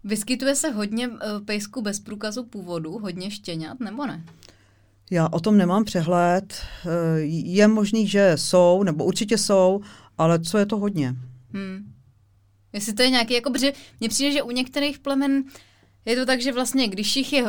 [0.04, 4.24] Vyskytuje se hodně uh, pejsků bez průkazu původu, hodně štěňat, nebo ne?
[5.10, 6.54] Já o tom nemám přehled.
[6.86, 9.80] Eh, je možný, že jsou, nebo určitě jsou,
[10.18, 11.16] ale co je to hodně?
[11.52, 11.92] Hmm.
[12.72, 15.44] Jestli to je nějaký, jako, protože mně přijde, že u některých plemen
[16.04, 17.44] je to tak, že vlastně, když jich je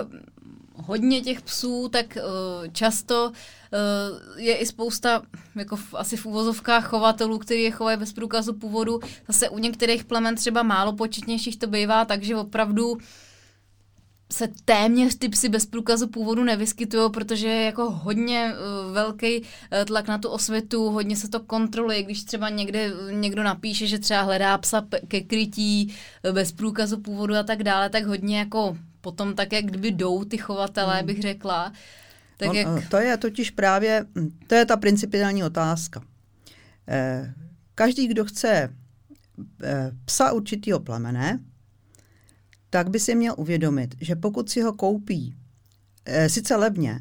[0.91, 5.21] hodně těch psů, tak uh, často uh, je i spousta,
[5.55, 8.99] jako v, asi v úvozovkách chovatelů, kteří je chovají bez průkazu původu.
[9.27, 12.97] Zase u některých plemen třeba málo početnějších to bývá, takže opravdu
[14.31, 19.47] se téměř ty psy bez průkazu původu nevyskytují, protože je jako hodně uh, velký uh,
[19.85, 24.21] tlak na tu osvětu, hodně se to kontroluje, když třeba někde někdo napíše, že třeba
[24.21, 29.35] hledá psa ke krytí uh, bez průkazu původu a tak dále, tak hodně jako potom
[29.35, 31.05] tak, jak kdyby jdou ty chovatelé, hmm.
[31.05, 31.73] bych řekla.
[32.37, 32.89] Tak On, jak...
[32.89, 34.05] To je totiž právě,
[34.47, 36.01] to je ta principiální otázka.
[36.87, 37.33] Eh,
[37.75, 38.75] každý, kdo chce
[39.63, 41.39] eh, psa určitého plemene,
[42.69, 45.35] tak by si měl uvědomit, že pokud si ho koupí
[46.05, 46.99] eh, sice levně,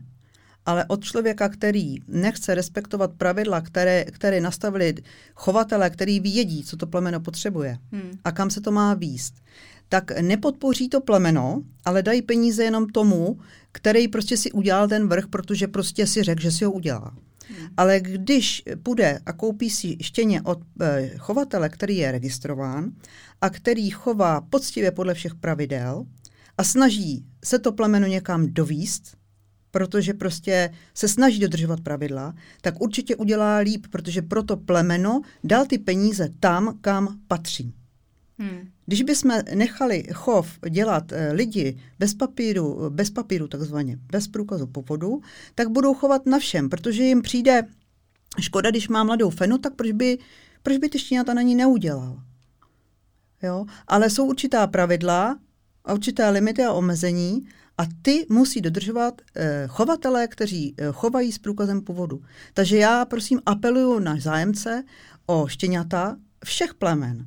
[0.67, 4.95] ale od člověka, který nechce respektovat pravidla, které, které nastavili
[5.35, 8.11] chovatele, který vědí, co to plemeno potřebuje hmm.
[8.25, 9.35] a kam se to má výst,
[9.91, 13.39] tak nepodpoří to plemeno, ale dají peníze jenom tomu,
[13.73, 17.15] který prostě si udělal ten vrch, protože prostě si řekl, že si ho udělá.
[17.49, 17.69] Hmm.
[17.77, 22.93] Ale když půjde a koupí si štěně od e, chovatele, který je registrován
[23.41, 26.05] a který chová poctivě podle všech pravidel
[26.59, 29.17] a snaží se to plemeno někam dovíst,
[29.71, 35.79] protože prostě se snaží dodržovat pravidla, tak určitě udělá líp, protože proto plemeno dal ty
[35.79, 37.75] peníze tam, kam patří.
[38.41, 38.69] Hmm.
[38.87, 45.21] Když bychom nechali chov dělat eh, lidi bez papíru, bez papíru takzvaně, bez průkazu povodu,
[45.55, 47.63] tak budou chovat na všem, protože jim přijde
[48.41, 50.19] škoda, když má mladou fenu, tak proč by,
[50.63, 52.23] proč by ty štěňata na ní neudělal?
[53.43, 53.67] Jo?
[53.87, 55.39] Ale jsou určitá pravidla
[55.85, 61.39] a určité limity a omezení a ty musí dodržovat eh, chovatelé, kteří eh, chovají s
[61.39, 62.23] průkazem původu.
[62.55, 64.85] Takže já prosím apeluju na zájemce
[65.27, 67.27] o štěňata všech plemen,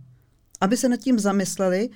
[0.63, 1.89] aby se nad tím zamysleli,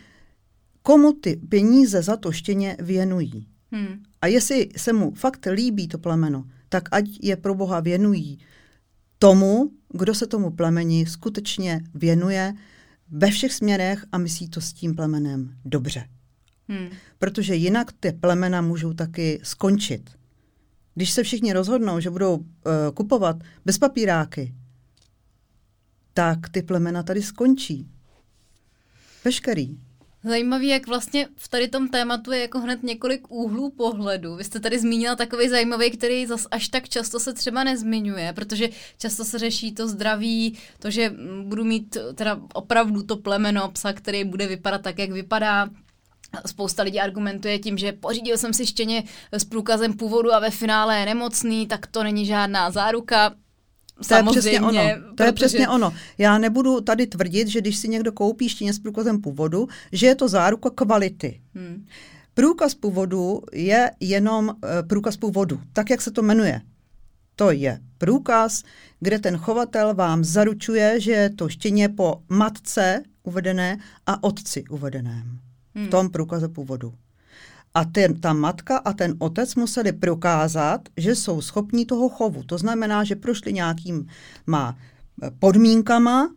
[0.82, 3.48] komu ty peníze za to štěně věnují.
[3.72, 4.04] Hmm.
[4.22, 8.40] A jestli se mu fakt líbí to plemeno, tak ať je pro Boha věnují
[9.20, 12.54] tomu, kdo se tomu plemeni skutečně věnuje
[13.10, 16.08] ve všech směrech a myslí to s tím plemenem dobře.
[16.68, 16.88] Hmm.
[17.20, 20.10] Protože jinak ty plemena můžou taky skončit.
[20.96, 22.44] Když se všichni rozhodnou, že budou uh,
[22.94, 24.54] kupovat bez papíráky,
[26.14, 27.88] tak ty plemena tady skončí.
[29.28, 29.78] Veškerý.
[30.24, 34.36] Zajímavý, jak vlastně v tady tom tématu je jako hned několik úhlů pohledu.
[34.36, 38.70] Vy jste tady zmínila takový zajímavý, který zas až tak často se třeba nezmiňuje, protože
[38.98, 41.14] často se řeší to zdraví, to, že
[41.44, 45.70] budu mít teda opravdu to plemeno psa, který bude vypadat tak, jak vypadá,
[46.46, 51.00] Spousta lidí argumentuje tím, že pořídil jsem si štěně s průkazem původu a ve finále
[51.00, 53.36] je nemocný, tak to není žádná záruka.
[54.08, 54.82] To je přesně ono.
[54.82, 55.28] To protože...
[55.28, 55.94] je přesně ono.
[56.18, 60.16] Já nebudu tady tvrdit, že když si někdo koupí štěně s průkazem původu, že je
[60.16, 61.42] to záruka kvality.
[61.56, 61.86] Hmm.
[62.34, 64.54] Průkaz původu je jenom uh,
[64.88, 66.62] průkaz původu, tak jak se to jmenuje.
[67.36, 68.64] To je průkaz,
[69.00, 75.40] kde ten chovatel vám zaručuje, že je to štěně po matce uvedené a otci uvedeném
[75.76, 76.94] v tom průkaze původu.
[77.78, 82.44] A ten, ta matka a ten otec museli prokázat, že jsou schopní toho chovu.
[82.44, 84.78] To znamená, že prošli nějakýma
[85.40, 86.30] podmínkama,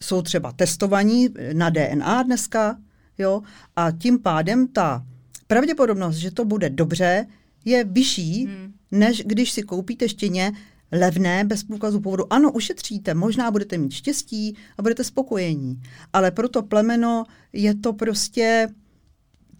[0.00, 2.78] jsou třeba testovaní na DNA dneska,
[3.18, 3.42] jo,
[3.76, 5.06] a tím pádem ta
[5.46, 7.26] pravděpodobnost, že to bude dobře,
[7.64, 8.72] je vyšší, hmm.
[8.90, 10.52] než když si koupíte štěně
[10.92, 12.32] levné bez průkazu původu.
[12.32, 17.92] Ano, ušetříte, možná budete mít štěstí a budete spokojení, ale pro to plemeno je to
[17.92, 18.68] prostě,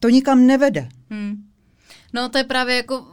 [0.04, 0.88] to nikam nevede.
[1.10, 1.36] Hmm.
[2.12, 3.06] No to je právě jako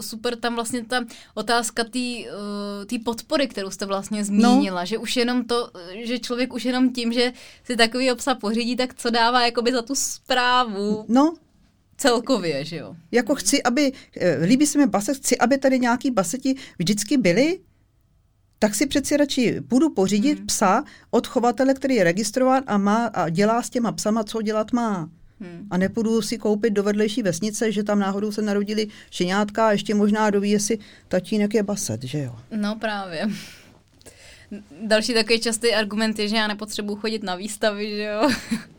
[0.00, 4.86] super tam vlastně ta otázka té uh, podpory, kterou jste vlastně zmínila, no.
[4.86, 5.70] že už jenom to,
[6.04, 7.32] že člověk už jenom tím, že
[7.64, 11.04] si takový obsa pořídí, tak co dává jakoby za tu zprávu.
[11.08, 11.34] No,
[11.96, 12.96] Celkově, že jo?
[13.12, 17.60] Jako chci, aby, eh, líbí se mi baset, chci, aby tady nějaký baseti vždycky byli,
[18.58, 20.46] tak si přeci radši budu pořídit hmm.
[20.46, 24.72] psa od chovatele, který je registrován a, má, a dělá s těma psama, co dělat
[24.72, 25.08] má.
[25.40, 25.66] Hmm.
[25.70, 29.94] A nepůjdu si koupit do vedlejší vesnice, že tam náhodou se narodili šeňátka a ještě
[29.94, 30.78] možná doví, jestli
[31.08, 32.36] tatínek je baset, že jo?
[32.56, 33.28] No právě.
[34.82, 38.30] Další takový častý argument je, že já nepotřebuji chodit na výstavy, že jo?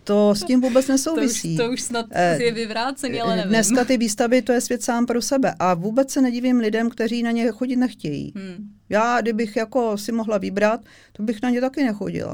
[0.09, 1.57] To s tím vůbec nesouvisí.
[1.57, 3.49] to, už, to už snad eh, je vyvrácený, ale nevím.
[3.49, 5.55] Dneska ty výstavy, to je svět sám pro sebe.
[5.59, 8.33] A vůbec se nedivím lidem, kteří na ně chodit nechtějí.
[8.35, 8.69] Hmm.
[8.89, 10.81] Já, kdybych jako si mohla vybrat,
[11.11, 12.33] to bych na ně taky nechodila.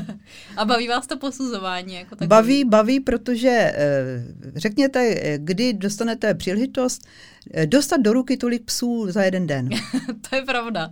[0.56, 1.94] A baví vás to posuzování?
[1.94, 2.28] Jako takový?
[2.28, 4.24] Baví, baví, protože eh,
[4.56, 7.06] řekněte, kdy dostanete příležitost
[7.54, 9.68] eh, dostat do ruky tolik psů za jeden den.
[10.30, 10.90] to je pravda.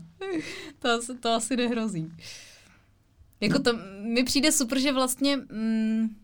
[0.78, 2.12] To, to asi nehrozí.
[3.41, 5.36] Jako to mi přijde super, že vlastně...
[5.36, 6.16] Mm,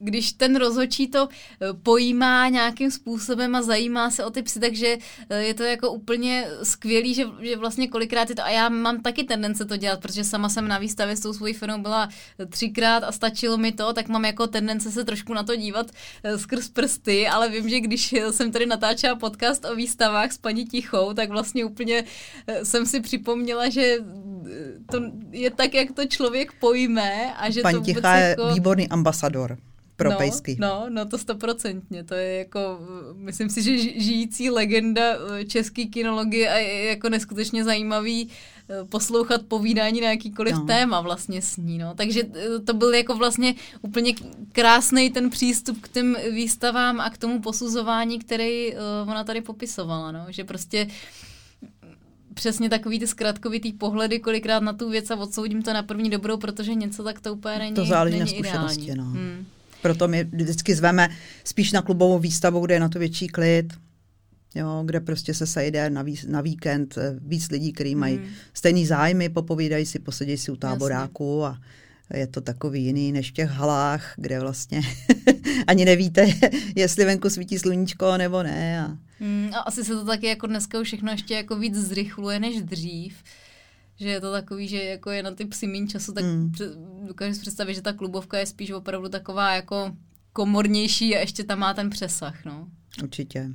[0.00, 4.98] když ten rozhodčí to eh, pojímá nějakým způsobem a zajímá se o ty psy, takže
[5.30, 9.02] eh, je to jako úplně skvělý, že, že vlastně kolikrát je to, a já mám
[9.02, 12.08] taky tendence to dělat, protože sama jsem na výstavě s tou svojí firmou byla
[12.48, 15.86] třikrát a stačilo mi to, tak mám jako tendence se trošku na to dívat
[16.24, 20.66] eh, skrz prsty, ale vím, že když jsem tady natáčela podcast o výstavách s paní
[20.66, 22.04] Tichou, tak vlastně úplně
[22.62, 23.98] jsem si připomněla, že
[24.90, 28.54] to je tak, jak to člověk pojme a že Paní to Tichá je jako...
[28.54, 29.58] výborný ambasador
[30.00, 30.56] pro no, pejsky.
[30.60, 32.04] No, no to stoprocentně.
[32.04, 32.78] To je jako,
[33.14, 39.42] myslím si, že žijící legenda eh, české kinologie a je jako neskutečně zajímavý eh, poslouchat
[39.42, 40.64] povídání na jakýkoliv no.
[40.64, 41.78] téma vlastně s ní.
[41.78, 41.94] No.
[41.94, 44.14] Takže eh, to byl jako vlastně úplně
[44.52, 50.12] krásný ten přístup k těm výstavám a k tomu posuzování, který ona tady popisovala.
[50.12, 50.26] No.
[50.28, 50.86] Že prostě
[52.40, 56.36] přesně takový ty zkratkovitý pohledy kolikrát na tu věc a odsoudím to na první dobrou,
[56.36, 58.98] protože něco tak to úplně není To záleží není na zkušenosti, ideální.
[58.98, 59.20] no.
[59.20, 59.46] Hmm.
[59.82, 61.08] Proto my vždycky zveme
[61.44, 63.72] spíš na klubovou výstavu, kde je na to větší klid,
[64.54, 68.24] jo, kde prostě se sejde na, ví, na víkend eh, víc lidí, kteří mají mm.
[68.54, 71.58] stejný zájmy, popovídají si, posedí si u táboráku Jasně.
[71.58, 71.62] a
[72.14, 74.80] je to takový jiný než v těch halách, kde vlastně
[75.66, 76.26] ani nevíte,
[76.76, 78.84] jestli venku svítí sluníčko nebo ne.
[78.84, 78.96] A...
[79.20, 82.62] Mm, a asi se to taky jako dneska už všechno ještě jako víc zrychluje než
[82.62, 83.14] dřív
[84.00, 86.52] že je to takový, že jako je na ty psy méně času, tak mm.
[87.06, 89.96] dokážu si představit, že ta klubovka je spíš opravdu taková jako
[90.32, 92.68] komornější a ještě tam má ten přesah, no.
[93.02, 93.50] Určitě.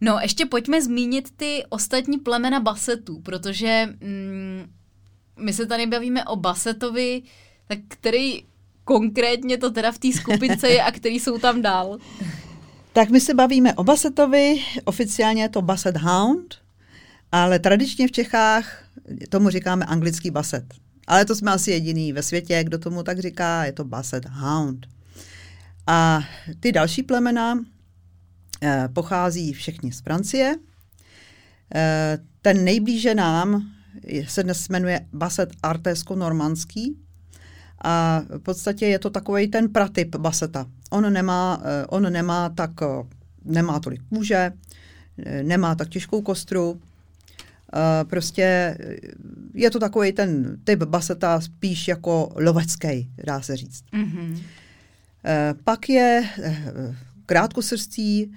[0.00, 4.64] No, ještě pojďme zmínit ty ostatní plemena basetů, protože mm,
[5.38, 7.22] my se tady bavíme o basetovi,
[7.66, 8.44] tak který
[8.84, 11.98] konkrétně to teda v té skupince je a který jsou tam dál.
[12.92, 16.54] Tak my se bavíme o basetovi, oficiálně je to basset hound,
[17.32, 18.84] ale tradičně v Čechách
[19.28, 20.64] tomu říkáme anglický baset.
[21.06, 24.86] Ale to jsme asi jediný ve světě, kdo tomu tak říká, je to basset hound.
[25.86, 26.24] A
[26.60, 27.58] ty další plemena
[28.62, 30.56] eh, pochází všechny z Francie.
[31.74, 33.70] Eh, ten nejblíže nám
[34.26, 36.96] se dnes jmenuje Basset Artésko-Normandský
[37.84, 40.66] a v podstatě je to takový ten pratyp baseta.
[40.90, 43.04] On nemá, eh, on nemá tak, eh,
[43.44, 44.52] nemá tolik kůže,
[45.24, 46.80] eh, nemá tak těžkou kostru,
[48.04, 48.78] prostě
[49.54, 53.84] je to takový ten typ baseta spíš jako lovecký, dá se říct.
[53.92, 54.38] Mm-hmm.
[55.64, 56.24] Pak je
[57.26, 58.32] krátkosrstí,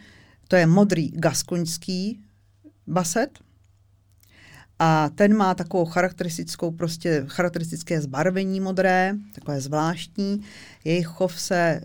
[0.48, 2.20] to je modrý gaskoňský
[2.88, 3.30] baset,
[4.80, 10.42] a ten má takovou charakteristickou, prostě charakteristické zbarvení modré, takové zvláštní.
[10.84, 11.82] Jejich chov se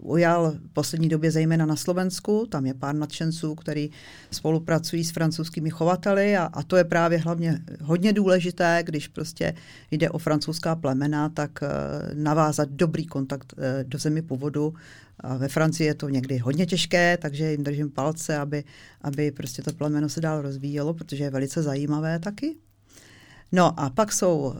[0.00, 2.46] uh, ujal v poslední době zejména na Slovensku.
[2.46, 3.90] Tam je pár nadšenců, který
[4.30, 9.54] spolupracují s francouzskými chovateli a, a to je právě hlavně hodně důležité, když prostě
[9.90, 11.68] jde o francouzská plemena, tak uh,
[12.14, 14.74] navázat dobrý kontakt uh, do zemi původu
[15.38, 18.64] ve Francii je to někdy hodně těžké, takže jim držím palce, aby,
[19.00, 22.56] aby prostě to plemeno se dál rozvíjelo, protože je velice zajímavé taky.
[23.52, 24.54] No a pak jsou uh,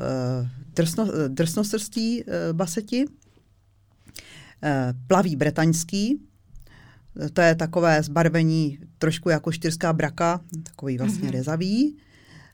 [0.75, 3.11] drsno, drsnosrstí uh, baseti, uh,
[5.07, 6.21] plaví bretaňský,
[7.33, 11.33] to je takové zbarvení trošku jako štyrská braka, takový vlastně mm-hmm.
[11.33, 11.97] rezavý.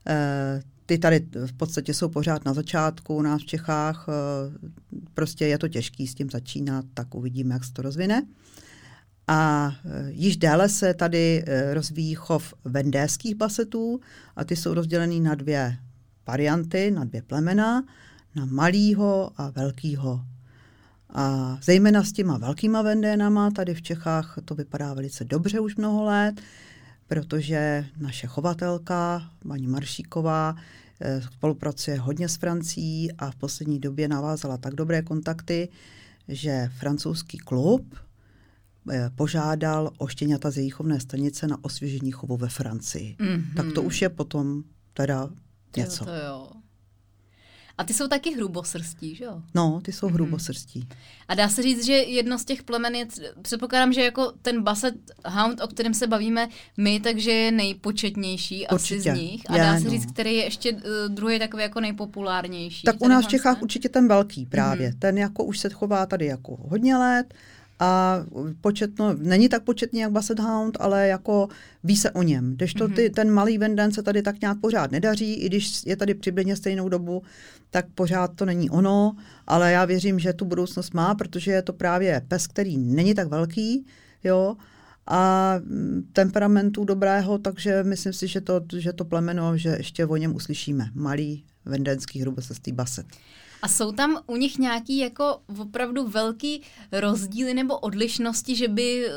[0.08, 4.06] Uh, ty tady v podstatě jsou pořád na začátku u nás v Čechách.
[4.08, 4.68] Eh,
[5.14, 8.26] prostě je to těžký s tím začínat, tak uvidíme, jak se to rozvine.
[9.26, 14.00] A eh, již déle se tady eh, rozvíjí chov vendéských basetů
[14.36, 15.76] a ty jsou rozdělený na dvě
[16.26, 17.84] varianty, na dvě plemena,
[18.34, 20.20] na malýho a velkýho.
[21.10, 26.04] A zejména s těma velkýma vendénama tady v Čechách to vypadá velice dobře už mnoho
[26.04, 26.40] let
[27.08, 30.56] protože naše chovatelka, paní Maršíková,
[31.00, 35.68] eh, spolupracuje hodně s Francií a v poslední době navázala tak dobré kontakty,
[36.28, 37.96] že francouzský klub
[38.90, 43.16] eh, požádal o štěňata z její chovné stanice na osvěžení chovu ve Francii.
[43.18, 43.54] Mm-hmm.
[43.56, 45.30] Tak to už je potom teda
[45.76, 46.04] něco.
[46.04, 46.50] To jo, to jo.
[47.78, 49.42] A ty jsou taky hrubosrstí, že jo?
[49.54, 50.12] No, ty jsou mm-hmm.
[50.12, 50.88] hrubosrstí.
[51.28, 53.06] A dá se říct, že jedno z těch plemen je,
[53.42, 54.94] předpokládám, že jako ten Basset
[55.26, 59.10] Hound, o kterém se bavíme my, takže je nejpočetnější určitě.
[59.10, 59.50] asi z nich.
[59.50, 59.90] A je, dá se no.
[59.90, 62.82] říct, který je ještě uh, druhý takový jako nejpopulárnější.
[62.82, 64.90] Tak u nás v Čechách určitě ten velký právě.
[64.90, 64.98] Mm-hmm.
[64.98, 67.34] Ten jako už se chová tady jako hodně let
[67.80, 68.20] a
[68.60, 71.48] početno, není tak početný jak Basset Hound, ale jako
[71.84, 72.54] ví se o něm.
[72.56, 73.14] Když to ty, mhm.
[73.14, 76.88] ten malý Venden se tady tak nějak pořád nedaří, i když je tady přibližně stejnou
[76.88, 77.22] dobu,
[77.70, 79.16] tak pořád to není ono,
[79.46, 83.28] ale já věřím, že tu budoucnost má, protože je to právě pes, který není tak
[83.28, 83.86] velký,
[84.24, 84.56] jo,
[85.06, 90.16] a mm, temperamentu dobrého, takže myslím si, že to, že to plemeno, že ještě o
[90.16, 90.90] něm uslyšíme.
[90.94, 93.06] Malý vendenský hrubosestý baset.
[93.62, 99.12] A jsou tam u nich nějaký jako opravdu velký rozdíly nebo odlišnosti, že by uh,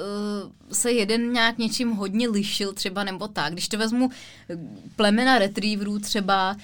[0.71, 3.53] se jeden nějak něčím hodně lišil třeba nebo tak.
[3.53, 4.09] Když to vezmu
[4.49, 4.57] eh,
[4.95, 6.55] plemena retrieverů třeba,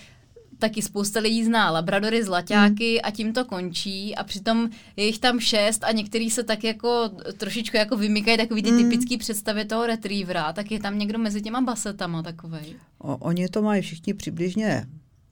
[0.59, 2.99] taky spousta lidí zná labradory, zlaťáky hmm.
[3.03, 7.09] a tím to končí a přitom je jich tam šest a některý se tak jako
[7.37, 8.83] trošičku jako vymykají takový ty hmm.
[8.83, 12.75] typický představy toho retrievera, tak je tam někdo mezi těma basetama takovej.
[12.99, 14.87] O, oni to mají všichni přibližně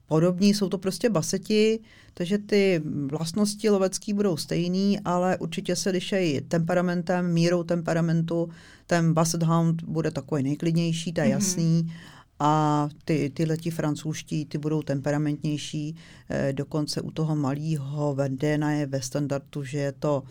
[0.06, 1.80] podobní, jsou to prostě baseti,
[2.18, 8.48] takže ty vlastnosti lovecký budou stejný, ale určitě se lišejí temperamentem, mírou temperamentu.
[8.86, 11.30] Ten Basset Hound bude takový nejklidnější, to je mm-hmm.
[11.30, 11.92] jasný.
[12.38, 15.96] A ty, tyhle ti francouzští, ty budou temperamentnější.
[16.28, 20.22] E, dokonce u toho malého Vendéna je ve standardu, že je to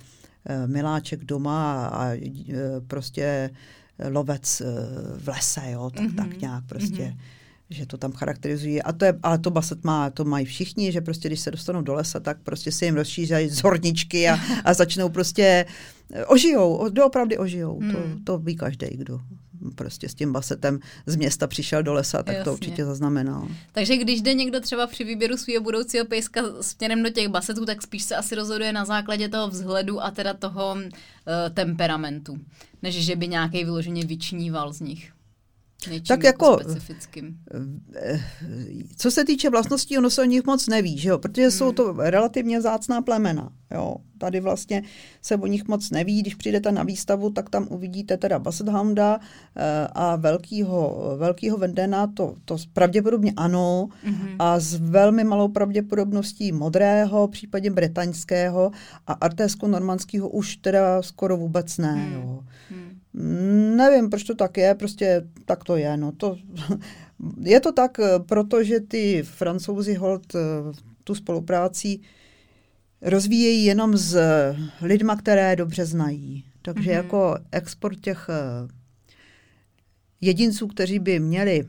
[0.46, 2.22] e, miláček doma a e,
[2.88, 3.50] prostě
[4.10, 4.66] lovec e,
[5.18, 6.16] v lese, jo, tak, mm-hmm.
[6.16, 7.04] tak nějak prostě.
[7.04, 7.35] Mm-hmm
[7.70, 8.82] že to tam charakterizují.
[8.82, 11.82] A to je, ale to baset má, to mají všichni, že prostě když se dostanou
[11.82, 15.66] do lesa, tak prostě si jim rozšíří zorničky a, a začnou prostě
[16.14, 17.80] eh, ožijou, doopravdy ožijou.
[17.80, 17.92] Hmm.
[17.92, 19.20] To, to ví každý, kdo
[19.76, 22.44] prostě s tím basetem z města přišel do lesa, tak Jasně.
[22.44, 23.48] to určitě zaznamenal.
[23.72, 27.82] Takže když jde někdo třeba při výběru svého budoucího pejska směrem do těch basetů, tak
[27.82, 32.38] spíš se asi rozhoduje na základě toho vzhledu a teda toho uh, temperamentu,
[32.82, 35.15] než že by nějaký vyloženě vyčníval z nich.
[35.88, 37.38] Něčím tak jako, specifickým.
[37.96, 38.20] Eh,
[38.98, 41.18] co se týče vlastností, ono se o nich moc neví, že jo?
[41.18, 41.52] protože hmm.
[41.52, 43.52] jsou to relativně zácná plemena.
[43.72, 43.96] Jo?
[44.18, 44.84] Tady vlastně
[45.22, 46.22] se o nich moc neví.
[46.22, 49.20] Když přijdete na výstavu, tak tam uvidíte teda Basset Hounda
[49.56, 54.36] eh, a velkýho, velkýho Vendena, to, to pravděpodobně ano, hmm.
[54.40, 58.72] a s velmi malou pravděpodobností modrého, případně bretaňského
[59.08, 61.94] a artésko-normandského už teda skoro vůbec ne.
[61.94, 62.14] Hmm.
[62.14, 62.44] Jo?
[62.70, 62.85] Hmm.
[63.76, 65.98] Nevím, proč to tak je, prostě tak to je.
[65.98, 66.12] No.
[66.12, 66.38] To,
[67.42, 67.98] je to tak,
[68.28, 70.40] protože ty francouzi hold eh,
[71.04, 72.00] tu spolupráci
[73.02, 74.18] rozvíjejí jenom s
[74.82, 76.46] lidma, které dobře znají.
[76.62, 76.94] Takže mm-hmm.
[76.94, 78.68] jako export těch eh,
[80.22, 81.66] jedinců, kteří by měli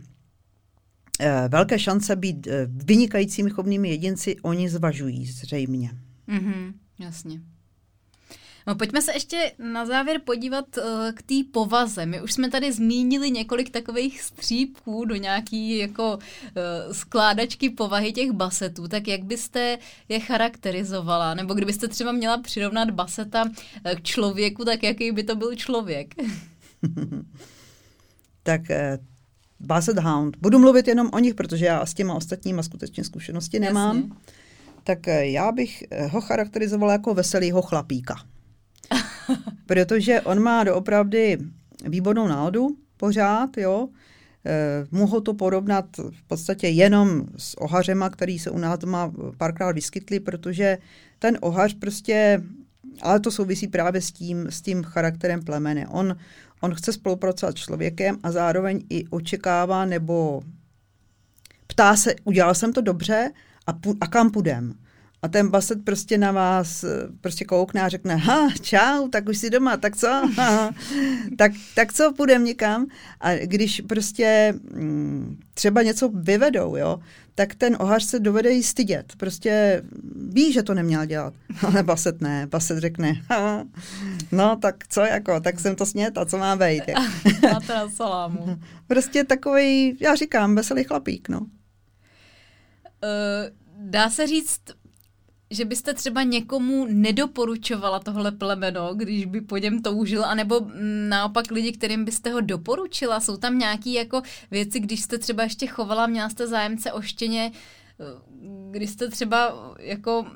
[1.20, 5.90] eh, velké šance být vynikajícími chovnými jedinci, oni zvažují zřejmě.
[6.28, 7.40] Mm-hmm, jasně.
[8.66, 12.06] No pojďme se ještě na závěr podívat uh, k té povaze.
[12.06, 18.30] My už jsme tady zmínili několik takových střípků do nějaký jako uh, skládačky povahy těch
[18.30, 21.34] basetů, tak jak byste je charakterizovala?
[21.34, 23.50] Nebo kdybyste třeba měla přirovnat baseta uh,
[23.94, 26.14] k člověku, tak jaký by to byl člověk?
[28.42, 29.04] tak uh...
[29.60, 30.36] Basset Hound.
[30.36, 33.96] Budu mluvit jenom o nich, protože já s těma ostatníma skutečně zkušenosti nemám.
[33.96, 34.12] Jasně.
[34.84, 38.16] Tak já bych ho charakterizovala jako veselýho chlapíka.
[39.66, 41.38] protože on má doopravdy
[41.84, 43.88] výbornou náladu pořád, jo.
[44.46, 49.72] E, mohu to porovnat v podstatě jenom s ohařema, který se u nás doma párkrát
[49.72, 50.78] vyskytli, protože
[51.18, 52.42] ten ohař prostě,
[53.02, 55.88] ale to souvisí právě s tím, s tím charakterem plemene.
[55.88, 56.16] On,
[56.60, 60.42] on chce spolupracovat s člověkem a zároveň i očekává nebo
[61.66, 63.30] ptá se, udělal jsem to dobře
[63.66, 64.74] a, pu- a kam půjdem.
[65.26, 66.84] A ten baset prostě na vás
[67.20, 70.08] prostě koukne a řekne, ha, čau, tak už jsi doma, tak co?
[71.38, 72.86] tak, tak co, půjdem někam?
[73.20, 77.00] A když prostě mm, třeba něco vyvedou, jo,
[77.34, 79.12] tak ten ohař se dovede jí stydět.
[79.16, 79.82] Prostě
[80.28, 81.34] ví, že to neměl dělat.
[81.66, 82.46] Ale baset ne.
[82.46, 83.64] Baset řekne, ha,
[84.32, 86.82] no tak co jako, tak jsem to snět a co má být?
[87.42, 88.58] Máte na salámu.
[88.86, 91.40] prostě takový, já říkám, veselý chlapík, no.
[91.40, 91.46] Uh,
[93.78, 94.60] dá se říct,
[95.50, 100.60] že byste třeba někomu nedoporučovala tohle plemeno, když by po něm toužil, anebo
[101.08, 103.20] naopak lidi, kterým byste ho doporučila?
[103.20, 107.52] Jsou tam nějaké jako věci, když jste třeba ještě chovala, měla jste zájemce o štěně,
[108.70, 110.26] když jste třeba jako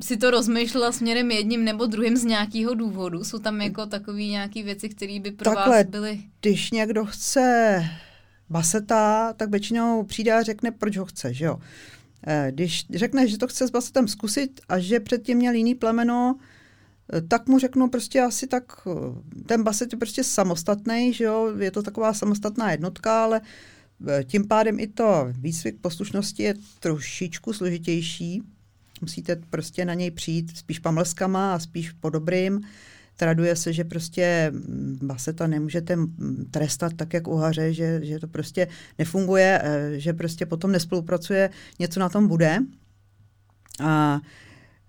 [0.00, 3.24] si to rozmýšlela směrem jedním nebo druhým z nějakého důvodu?
[3.24, 6.20] Jsou tam jako takové nějaké věci, které by pro Takhle, vás byly?
[6.40, 7.84] když někdo chce
[8.50, 11.58] baseta, tak většinou přijde a řekne, proč ho chce, že jo?
[12.26, 16.36] Eh, když řekne, že to chce s basetem zkusit a že předtím měl jiný plemeno,
[17.12, 21.52] eh, tak mu řeknu prostě asi tak, eh, ten baset je prostě samostatný, že jo,
[21.58, 23.40] je to taková samostatná jednotka, ale
[24.24, 28.42] tím pádem i to výcvik poslušnosti je trošičku složitější.
[29.00, 32.60] Musíte prostě na něj přijít spíš pamlskama a spíš po dobrým.
[33.20, 38.28] Traduje se, že prostě mm, baseta nemůžete mm, trestat tak, jak uhaře, že, že to
[38.28, 38.68] prostě
[38.98, 42.58] nefunguje, eh, že prostě potom nespolupracuje, něco na tom bude.
[43.80, 44.20] A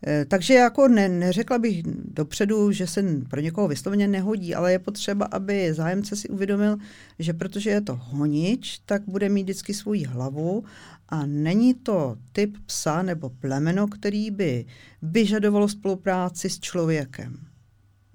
[0.08, 4.80] eh, takže jako ne, neřekla bych dopředu, že se pro někoho vysloveně nehodí, ale je
[4.80, 6.78] potřeba, aby zájemce si uvědomil,
[7.20, 10.64] že protože je to honič, tak bude mít vždycky svoji hlavu
[11.10, 14.66] a není to typ psa nebo plemeno, který by
[15.02, 17.51] vyžadovalo spolupráci s člověkem.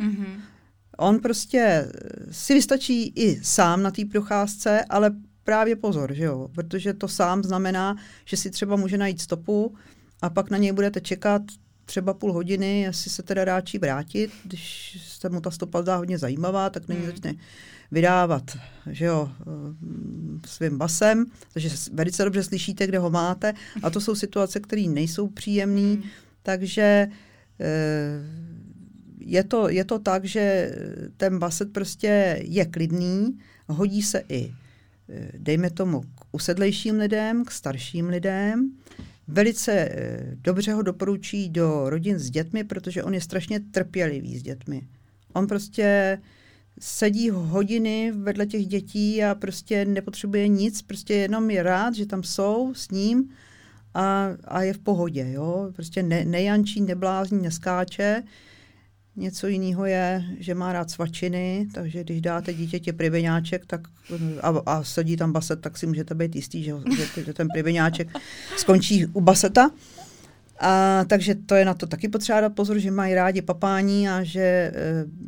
[0.01, 0.41] Mm-hmm.
[0.99, 1.93] On prostě
[2.31, 5.11] si vystačí i sám na té procházce, ale
[5.45, 6.49] právě pozor, že jo?
[6.55, 9.75] protože to sám znamená, že si třeba může najít stopu
[10.23, 11.43] a pak na něj budete čekat
[11.85, 16.19] třeba půl hodiny, jestli se teda ráčí vrátit, když se mu ta stopa zdá hodně
[16.19, 17.07] zajímavá, tak není mm.
[17.07, 17.35] začne
[17.91, 18.45] vydávat
[18.91, 19.31] že jo,
[20.47, 25.29] svým basem, takže velice dobře slyšíte, kde ho máte a to jsou situace, které nejsou
[25.29, 26.03] příjemné, mm.
[26.43, 27.09] takže e,
[29.27, 30.71] je to, je to tak, že
[31.17, 34.55] ten baset prostě je klidný, hodí se i,
[35.09, 38.71] eh, dejme tomu, k usedlejším lidem, k starším lidem.
[39.29, 44.43] Velice eh, dobře ho doporučí do rodin s dětmi, protože on je strašně trpělivý s
[44.43, 44.83] dětmi.
[45.33, 46.19] On prostě
[46.81, 52.23] sedí hodiny vedle těch dětí a prostě nepotřebuje nic, prostě jenom je rád, že tam
[52.23, 53.31] jsou s ním
[53.95, 55.27] a, a je v pohodě.
[55.33, 55.71] Jo?
[55.73, 58.23] Prostě ne, nejančí, neblázní, neskáče.
[59.17, 63.81] Něco jiného je, že má rád svačiny, takže když dáte dítěti priveňáček tak,
[64.43, 68.09] a, a sedí tam baset, tak si můžete být jistý, že, že, že ten priveňáček
[68.57, 69.71] skončí u baseta.
[70.61, 74.23] A, takže to je na to taky potřeba dát pozor, že mají rádi papání a
[74.23, 74.73] že e,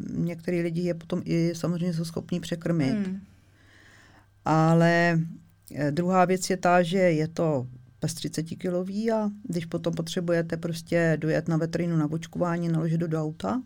[0.09, 2.95] některý lidi je potom i samozřejmě jsou schopní překrmit.
[2.95, 3.21] Hmm.
[4.45, 5.21] Ale
[5.75, 7.67] eh, druhá věc je ta, že je to
[8.01, 13.23] bez 30 kilový a když potom potřebujete prostě dojet na veterinu na očkování, naložit do
[13.23, 13.63] auta,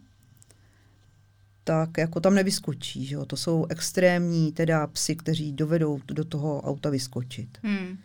[1.64, 3.06] tak jako tam nevyskočí.
[3.06, 3.24] Že jo?
[3.24, 7.58] To jsou extrémní teda psy, kteří dovedou do toho auta vyskočit.
[7.62, 7.98] Hmm.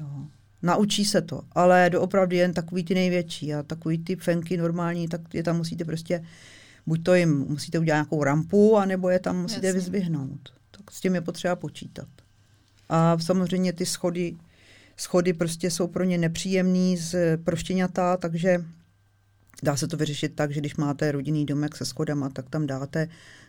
[0.00, 0.26] Jo.
[0.62, 5.34] Naučí se to, ale doopravdy jen takový ty největší a takový ty fenky normální, tak
[5.34, 6.24] je tam musíte prostě,
[6.86, 9.80] buď to jim musíte udělat nějakou rampu, anebo je tam musíte Jasně.
[9.80, 10.52] vyzvihnout.
[10.70, 12.08] Tak s tím je potřeba počítat.
[12.88, 14.36] A samozřejmě ty schody,
[14.96, 18.64] schody prostě jsou pro ně nepříjemný z proštěňata, takže
[19.62, 23.08] dá se to vyřešit tak, že když máte rodinný domek se schodama, tak tam dáte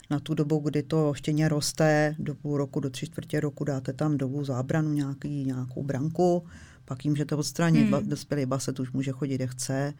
[0.10, 3.94] na tu dobu, kdy to štěně roste, do půl roku, do tři čtvrtě roku dáte
[3.94, 6.44] tam dobu zábranu, nějaký, nějakou branku,
[6.86, 7.92] pak jim můžete odstranit.
[7.92, 8.10] Hmm.
[8.10, 9.94] Dospělý baset už může chodit, kde chce,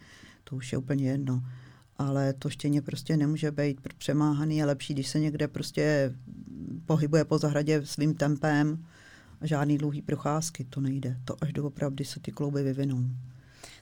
[0.44, 1.44] to už je úplně jedno.
[1.98, 4.58] Ale to štěně prostě nemůže být přemáhaný.
[4.58, 6.16] Je lepší, když se někde prostě
[6.86, 8.86] pohybuje po zahradě svým tempem
[9.42, 11.18] a žádný dlouhý procházky, to nejde.
[11.26, 13.06] To až doopravdy se ty klouby vyvinou.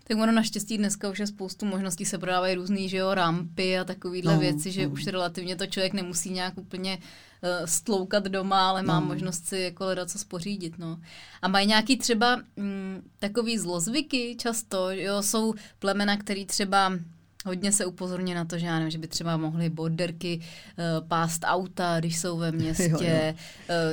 [0.08, 3.84] Tak ono naštěstí dneska už je spoustu možností, se prodávají různý, že jo, rampy a
[3.84, 4.93] takovýhle no, věci, že no.
[4.93, 9.05] už relativně to člověk nemusí nějak úplně uh, stloukat doma, ale má no.
[9.05, 10.99] možnost si jako hledat co spořídit, no.
[11.41, 16.91] A mají nějaký třeba mm, takový zlozvyky často, jo, jsou plemena, který třeba
[17.48, 21.41] Hodně se upozorně na to, že já nevím, že by třeba mohly borderky uh, pást
[21.45, 22.84] auta, když jsou ve městě.
[22.89, 23.34] Jo, jo.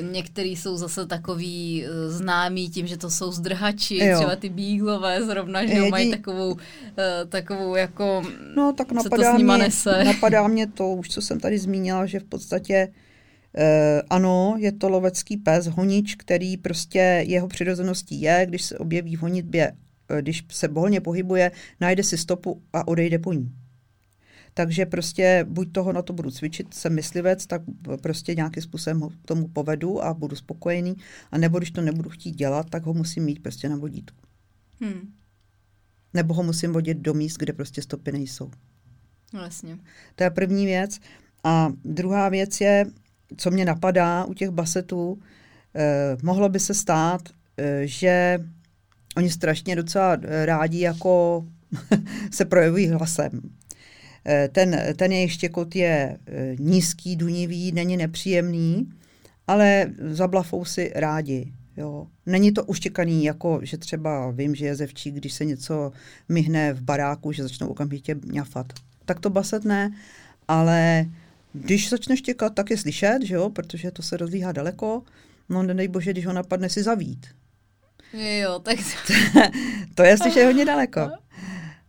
[0.00, 4.16] Uh, některý jsou zase takový uh, známí tím, že to jsou zdrhači, jo.
[4.16, 5.90] třeba ty bíglové zrovna, že Jedí...
[5.90, 6.58] mají takovou, uh,
[7.28, 8.22] takovou jako,
[8.56, 10.04] no, tak napadá to s mě, nese.
[10.04, 12.88] Napadá mě to, už co jsem tady zmínila, že v podstatě
[13.58, 19.16] Uh, ano, je to lovecký pes, honič, který prostě jeho přirozeností je, když se objeví
[19.16, 19.83] v honitbě Eh,
[20.20, 23.54] když se volně pohybuje, najde si stopu a odejde po ní.
[24.54, 27.62] Takže prostě buď toho na to budu cvičit, jsem myslivec, tak
[28.02, 30.96] prostě nějakým způsobem ho k tomu povedu a budu spokojený.
[31.30, 34.22] A nebo když to nebudu chtít dělat, tak ho musím mít prostě na vodítku.
[34.80, 35.12] Hmm.
[36.14, 38.50] Nebo ho musím vodit do míst, kde prostě stopy nejsou.
[39.32, 39.78] Vlastně.
[40.14, 40.98] To je první věc.
[41.44, 42.86] A druhá věc je,
[43.36, 45.18] co mě napadá u těch basetů,
[45.74, 47.20] eh, mohlo by se stát,
[47.56, 48.38] eh, že
[49.16, 51.44] oni strašně docela eh, rádi jako
[52.30, 53.40] se projevují hlasem.
[54.26, 58.92] Eh, ten, ten jejich štěkot je eh, nízký, dunivý, není nepříjemný,
[59.46, 61.52] ale zablafou si rádi.
[61.76, 62.06] Jo.
[62.26, 65.92] Není to uštěkaný, jako že třeba vím, že je zevčí, když se něco
[66.28, 68.72] myhne v baráku, že začnou okamžitě mňafat.
[69.04, 69.90] Tak to baset ne,
[70.48, 71.06] ale
[71.52, 75.02] když začne štěkat, tak je slyšet, že jo, protože to se rozlíhá daleko.
[75.48, 77.26] No nedej bože, když ho napadne si zavít.
[78.12, 79.12] Jo, tak to...
[79.94, 81.10] to je slyšet hodně daleko.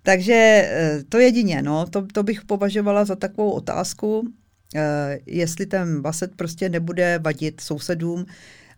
[0.04, 4.34] Takže eh, to jedině, no, to, to bych považovala za takovou otázku,
[4.76, 8.26] eh, jestli ten baset prostě nebude vadit sousedům,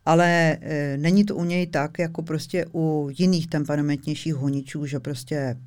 [0.06, 5.58] ale eh, není to u něj tak, jako prostě u jiných temperamentnějších honičů, že prostě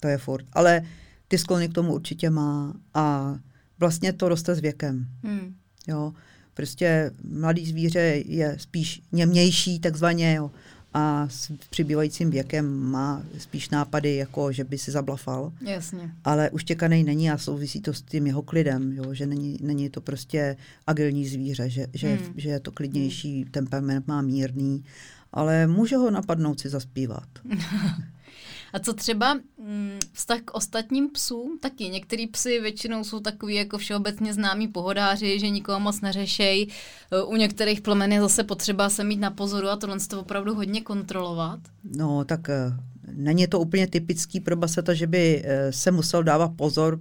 [0.00, 0.46] to je furt.
[0.52, 0.82] Ale
[1.28, 3.36] ty sklony k tomu určitě má a
[3.78, 5.06] vlastně to roste s věkem.
[5.22, 5.54] Hmm.
[5.88, 6.12] Jo.
[6.58, 10.50] Prostě mladý zvíře je spíš němější takzvaně jo,
[10.94, 15.52] a s přibývajícím věkem má spíš nápady, jako že by si zablafal.
[15.60, 16.10] Jasně.
[16.24, 20.00] Ale uštěkaný není a souvisí to s tím jeho klidem, jo, že není, není to
[20.00, 20.56] prostě
[20.86, 22.34] agilní zvíře, že, že, hmm.
[22.36, 24.84] že je to klidnější, temperament má mírný,
[25.32, 27.28] ale může ho napadnout si zaspívat.
[28.72, 31.58] A co třeba mm, vztah k ostatním psům?
[31.58, 36.68] Taky některý psy většinou jsou takový jako všeobecně známí pohodáři, že nikoho moc neřešej.
[37.10, 40.54] E, u některých plemen je zase potřeba se mít na pozoru a tohle to opravdu
[40.54, 41.60] hodně kontrolovat.
[41.96, 42.72] No, tak e,
[43.12, 47.00] není to úplně typický pro baseta, že by e, se musel dávat pozor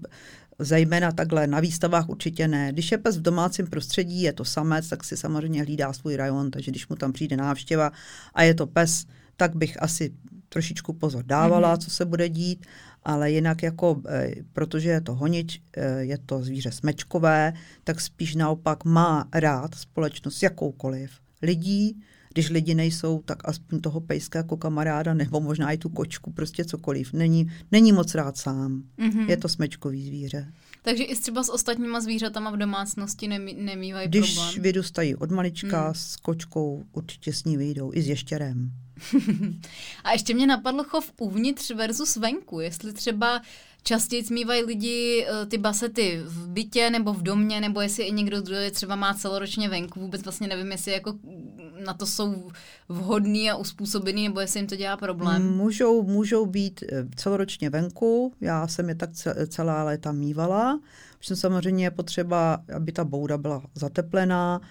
[0.59, 2.70] zejména takhle na výstavách určitě ne.
[2.72, 6.51] Když je pes v domácím prostředí, je to samec, tak si samozřejmě hlídá svůj rajon,
[6.51, 7.91] takže když mu tam přijde návštěva
[8.34, 9.05] a je to pes,
[9.38, 10.13] tak bych asi
[10.49, 11.83] trošičku pozor dávala, mm-hmm.
[11.83, 12.65] co se bude dít,
[13.03, 18.35] ale jinak jako, e, protože je to honič, e, je to zvíře smečkové, tak spíš
[18.35, 22.01] naopak má rád společnost jakoukoliv lidí,
[22.33, 26.65] když lidi nejsou, tak aspoň toho pejska jako kamaráda, nebo možná i tu kočku, prostě
[26.65, 27.13] cokoliv.
[27.13, 28.83] Není, není moc rád sám.
[28.99, 29.29] Mm-hmm.
[29.29, 30.53] Je to smečkový zvíře.
[30.88, 34.50] Takže i třeba s ostatníma zvířatama v domácnosti nemí, nemývají Když problém?
[34.50, 35.93] Když vyrůstají od malička, mm.
[35.93, 38.72] s kočkou určitě s ní vyjdou, i s ještěrem.
[40.04, 42.59] A ještě mě napadlo chov uvnitř versus venku.
[42.59, 43.42] Jestli třeba
[43.88, 48.42] častěji smívají lidi eh, ty basety v bytě nebo v domě, nebo jestli i někdo
[48.42, 50.00] druhý třeba má celoročně venku.
[50.00, 51.14] Vůbec vlastně nevím, jestli jako
[51.86, 52.51] na to jsou
[52.89, 55.58] vhodný a uspůsobený, nebo jestli jim to dělá problém.
[55.58, 58.34] Můžou, můžou být eh, celoročně venku.
[58.42, 59.09] Já jsem je tak
[59.47, 60.80] celá léta mývala.
[61.20, 64.62] Protože samozřejmě je potřeba, aby ta bouda byla zateplená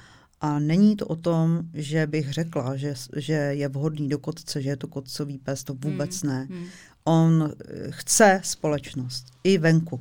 [0.41, 4.69] A není to o tom, že bych řekla, že, že je vhodný do kotce, že
[4.69, 6.33] je to kotcový pes, to vůbec hmm.
[6.33, 6.49] ne.
[6.51, 6.67] Hmm.
[7.09, 10.01] On eh, chce společnost i venku.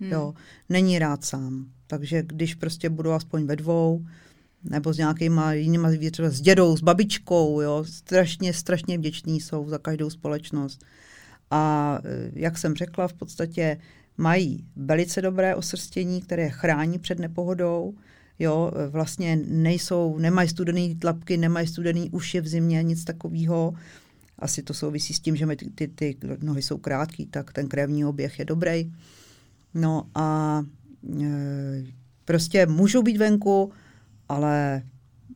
[0.00, 0.12] Hmm.
[0.12, 0.34] Jo,
[0.68, 1.66] není rád sám.
[1.86, 4.06] Takže když prostě budu aspoň ve dvou,
[4.64, 9.78] nebo s nějakýma jinýma třeba s dědou, s babičkou, jo, strašně, strašně vděční jsou za
[9.78, 10.84] každou společnost.
[11.50, 13.78] A eh, jak jsem řekla, v podstatě
[14.16, 17.94] mají velice dobré osrstění, které chrání před nepohodou,
[18.38, 23.74] jo, vlastně nejsou, nemají studený tlapky, nemají studený uši v zimě, nic takového.
[24.38, 28.04] Asi to souvisí s tím, že ty, ty, ty nohy jsou krátký, tak ten krevní
[28.04, 28.92] oběh je dobrý.
[29.74, 30.60] No a
[31.22, 31.84] e,
[32.24, 33.72] prostě můžou být venku,
[34.28, 34.82] ale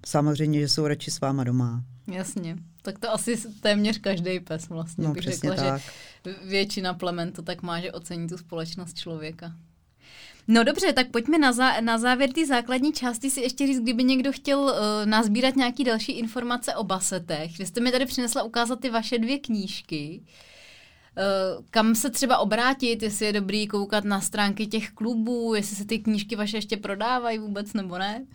[0.07, 1.85] samozřejmě, že jsou radši s váma doma.
[2.07, 2.57] Jasně.
[2.83, 5.81] Tak to asi téměř každý pes vlastně no, bych řekla, tak.
[6.25, 9.53] že většina plemen to tak má, že ocení tu společnost člověka.
[10.49, 14.05] No dobře, tak pojďme na, zá, na závěr té základní části si ještě říct, kdyby
[14.05, 14.73] někdo chtěl uh,
[15.05, 17.59] nazbírat nějaký další informace o basetech.
[17.59, 20.21] Vy jste mi tady přinesla ukázat ty vaše dvě knížky.
[20.21, 25.85] Uh, kam se třeba obrátit, jestli je dobrý koukat na stránky těch klubů, jestli se
[25.85, 28.25] ty knížky vaše ještě prodávají vůbec nebo ne?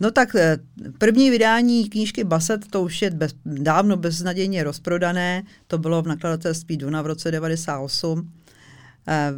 [0.00, 0.58] No tak eh,
[0.98, 6.76] první vydání knížky Baset, to už je bez, dávno beznadějně rozprodané, to bylo v nakladatelství
[6.76, 8.43] Duna v roce 98 eh,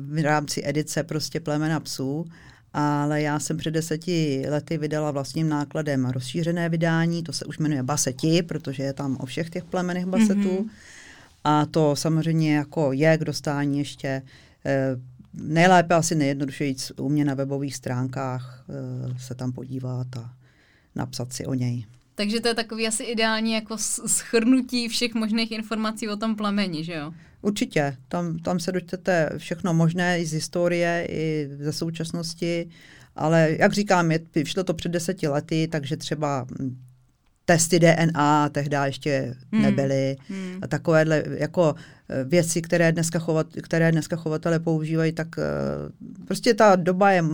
[0.01, 2.25] v rámci edice prostě Plemena psů,
[2.73, 7.83] ale já jsem před deseti lety vydala vlastním nákladem rozšířené vydání, to se už jmenuje
[7.83, 10.35] Baseti, protože je tam o všech těch plemenech Basetů.
[10.35, 10.69] Mm-hmm.
[11.45, 14.23] A to samozřejmě jako je k dostání ještě
[14.67, 14.97] eh,
[15.35, 18.65] nejlépe asi nejjednodušeji u mě na webových stránkách
[19.19, 20.35] se tam podívat a
[20.95, 21.85] napsat si o něj.
[22.17, 23.77] Takže to je takový asi ideální jako
[24.07, 27.13] schrnutí všech možných informací o tom plameni, že jo?
[27.43, 27.97] Určitě.
[28.09, 32.69] Tam, tam se dočtete všechno možné i z historie, i ze současnosti,
[33.17, 36.47] ale jak říkám, je, vyšlo to před deseti lety, takže třeba
[37.45, 39.63] testy DNA tehdy ještě hmm.
[39.63, 40.59] nebyly hmm.
[40.63, 41.75] a takovéhle jako
[42.09, 45.43] eh, věci, které dneska, chovat, které dneska chovatele používají, tak eh,
[46.27, 47.25] prostě ta doba je,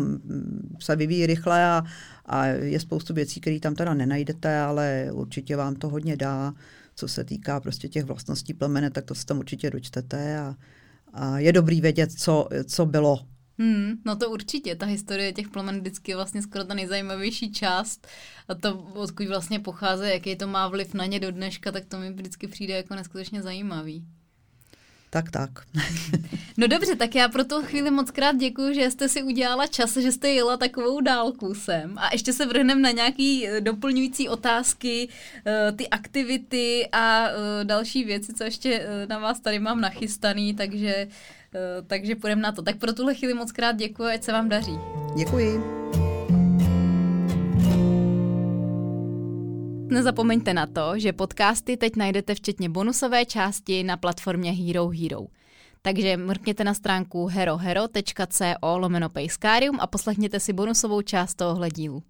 [0.81, 1.85] se vyvíjí rychle a,
[2.27, 6.55] a je spoustu věcí, které tam teda nenajdete, ale určitě vám to hodně dá,
[6.95, 10.57] co se týká prostě těch vlastností plemene, tak to se tam určitě dočtete a,
[11.13, 13.19] a je dobrý vědět, co, co bylo.
[13.59, 18.07] Hmm, no to určitě, ta historie těch plemen vždycky je vlastně skoro ta nejzajímavější část.
[18.49, 21.99] A to, odkud vlastně pochází, jaký to má vliv na ně do dneška, tak to
[21.99, 24.07] mi vždycky přijde jako neskutečně zajímavý.
[25.13, 25.51] Tak, tak.
[26.57, 29.97] no dobře, tak já pro tu chvíli moc krát děkuji, že jste si udělala čas,
[29.97, 31.99] že jste jela takovou dálku sem.
[31.99, 35.09] A ještě se vrhneme na nějaký eh, doplňující otázky,
[35.47, 41.09] eh, ty aktivity a eh, další věci, co ještě na vás tady mám nachystaný, takže,
[41.87, 42.63] takže půjdeme na to.
[42.63, 44.79] Tak pro tuhle chvíli moc krát děkuji, ať se vám daří.
[45.17, 46.12] Děkuji.
[49.93, 55.27] Nezapomeňte na to, že podcasty teď najdete včetně bonusové části na platformě Hero Hero.
[55.83, 59.09] Takže mrkněte na stránku herohero.co lomeno
[59.81, 62.03] a poslechněte si bonusovou část tohohle dílu.